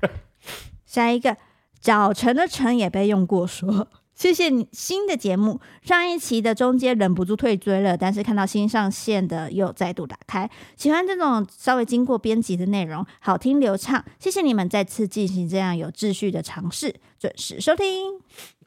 [0.87, 1.37] 下一个，
[1.81, 3.89] 早晨的晨也被用过说。
[4.15, 14.05] 谢谢你新的节目，上一期的中间忍不住退追了，但是看到新上线的又再度打开，喜欢这种稍微经过编辑的内容，好听流畅。
[14.19, 17.87] 谢谢你们再次进行这样有秩序的尝试，准时收听。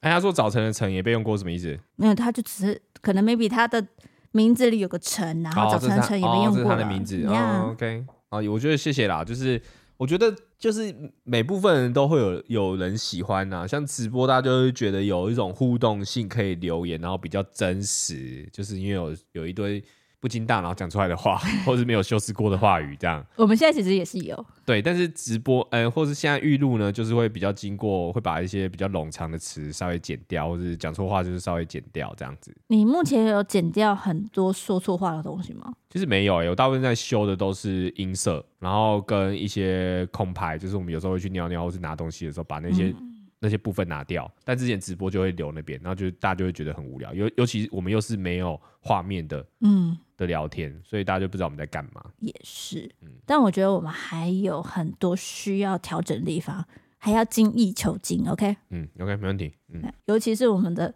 [0.01, 1.77] 哎，他说早晨的晨也被用过，什么意思？
[1.95, 3.85] 没有，他就只是可能 maybe 他的
[4.31, 6.51] 名字里有个晨，然后早晨的晨也被用过了。
[6.51, 7.23] 哦，这是他的名字。
[7.27, 9.61] 哦，OK，啊，我觉得谢谢啦，就是。
[9.97, 10.93] 我觉得就是
[11.23, 19.83] 每部分人都会有有人喜欢呐、啊，像直播大家就会觉得有一种互动性，可以留言，然后比较真实，就是因为有有一堆。
[20.25, 23.23] 不经大脑讲出来的话， 或是没有修饰过的话语，这样。
[23.35, 24.43] 我们现在其实也是有。
[24.65, 32.51] 对，但是直播，呃，或是现在预录呢，就是会比较经过，会把一些比较冗长的词稍微剪掉，或是讲错话就是稍微剪掉这样子。
[32.69, 35.71] 你目前有剪掉很多说错话的东西吗？
[35.91, 42.85] 其实没有、欸，有大部分在修的都是音色，然后跟一些空拍，就是我们有时候会去尿尿或是拿东西的时候，把那些。
[42.85, 43.11] 嗯
[43.45, 52.03] 那些部分拿掉，但之前直播就会留那边，然后就大家就会觉得很无聊，尤尤其我们又是没有画面的，嗯，的聊天，所以大家就不知道我们在干嘛。
[52.19, 56.65] 也是，嗯，但我觉得我们还有很多需要调整的地方，
[56.97, 58.27] 还要精益求精。
[58.27, 59.53] OK，嗯，OK，没问题。
[59.71, 60.93] 嗯，尤其是我们的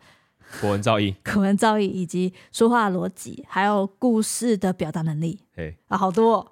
[0.60, 6.52] 国文造诣、 国文造诣以及说话逻辑，还有故事的表达能力，嘿，啊，好多哦。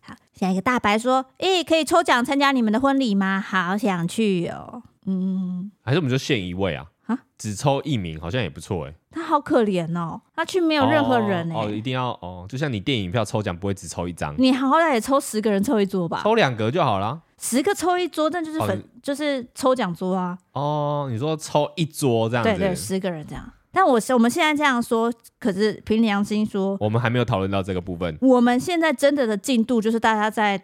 [0.00, 3.40] 好，下一个大白说：“诶，可以抽奖参加你们的婚礼吗？
[3.40, 6.86] 好想去哦。”嗯，还是我们就限一位啊？
[7.06, 8.92] 啊，只抽一名好像也不错哎。
[9.10, 11.54] 他好可怜哦，他去没有任何人哎。
[11.54, 17.20] 哦，一定要哦，就像你电影票抽奖不会只抽一张，你好歹也抽十个人抽一桌吧，抽两格就好了。
[17.40, 20.36] 十个抽一桌，那就是粉，就是抽奖桌啊。
[20.52, 23.50] 哦，你说抽一桌这样子，对对，十个人这样。
[23.70, 28.18] 但我是我们现在这样说，可是凭良心说，我们还没有讨论到这个部分。
[28.20, 30.60] 我们现在真的的进度就是大家在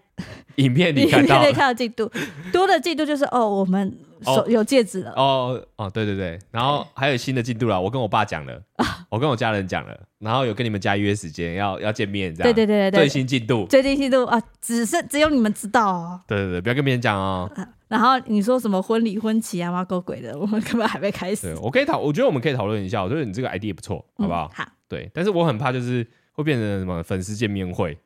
[0.57, 2.11] 影片里看到， 看到进度
[2.53, 5.13] 多的进度就是哦，我们手有戒指了。
[5.13, 8.61] 哦哦，对对对，然后还有新的进度了，我跟我爸讲了，
[9.11, 12.53] 我跟我家人讲了，然后有跟你们家约时间要要见面，这样。
[12.53, 16.21] 对对对对，最新进度，最新进度啊，只是只有你们知道哦。
[16.27, 17.51] 对对对，不要跟别人讲哦。
[17.89, 21.55] 然后你说什么婚礼婚期啊，妈狗鬼的， 我们根本还没开始。
[21.55, 23.03] 对，我可以讨，我觉得我们可以讨论一下。
[23.03, 24.51] 我觉得你这个 idea 不错，好不好？
[24.55, 24.65] 好。
[24.89, 27.97] 对，但是我很怕就是会变成什么粉丝见面会。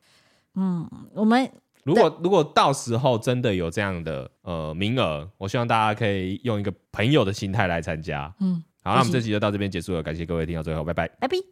[0.55, 1.49] 嗯，我们
[1.83, 8.33] 如果如果到时候真的有这样的呃名额，我希望大家可以用一个朋友的心态来参加。
[8.39, 11.49] 嗯，好，那我们这集就到这边结束了，感谢各位听到最后，拜拜，拜拜。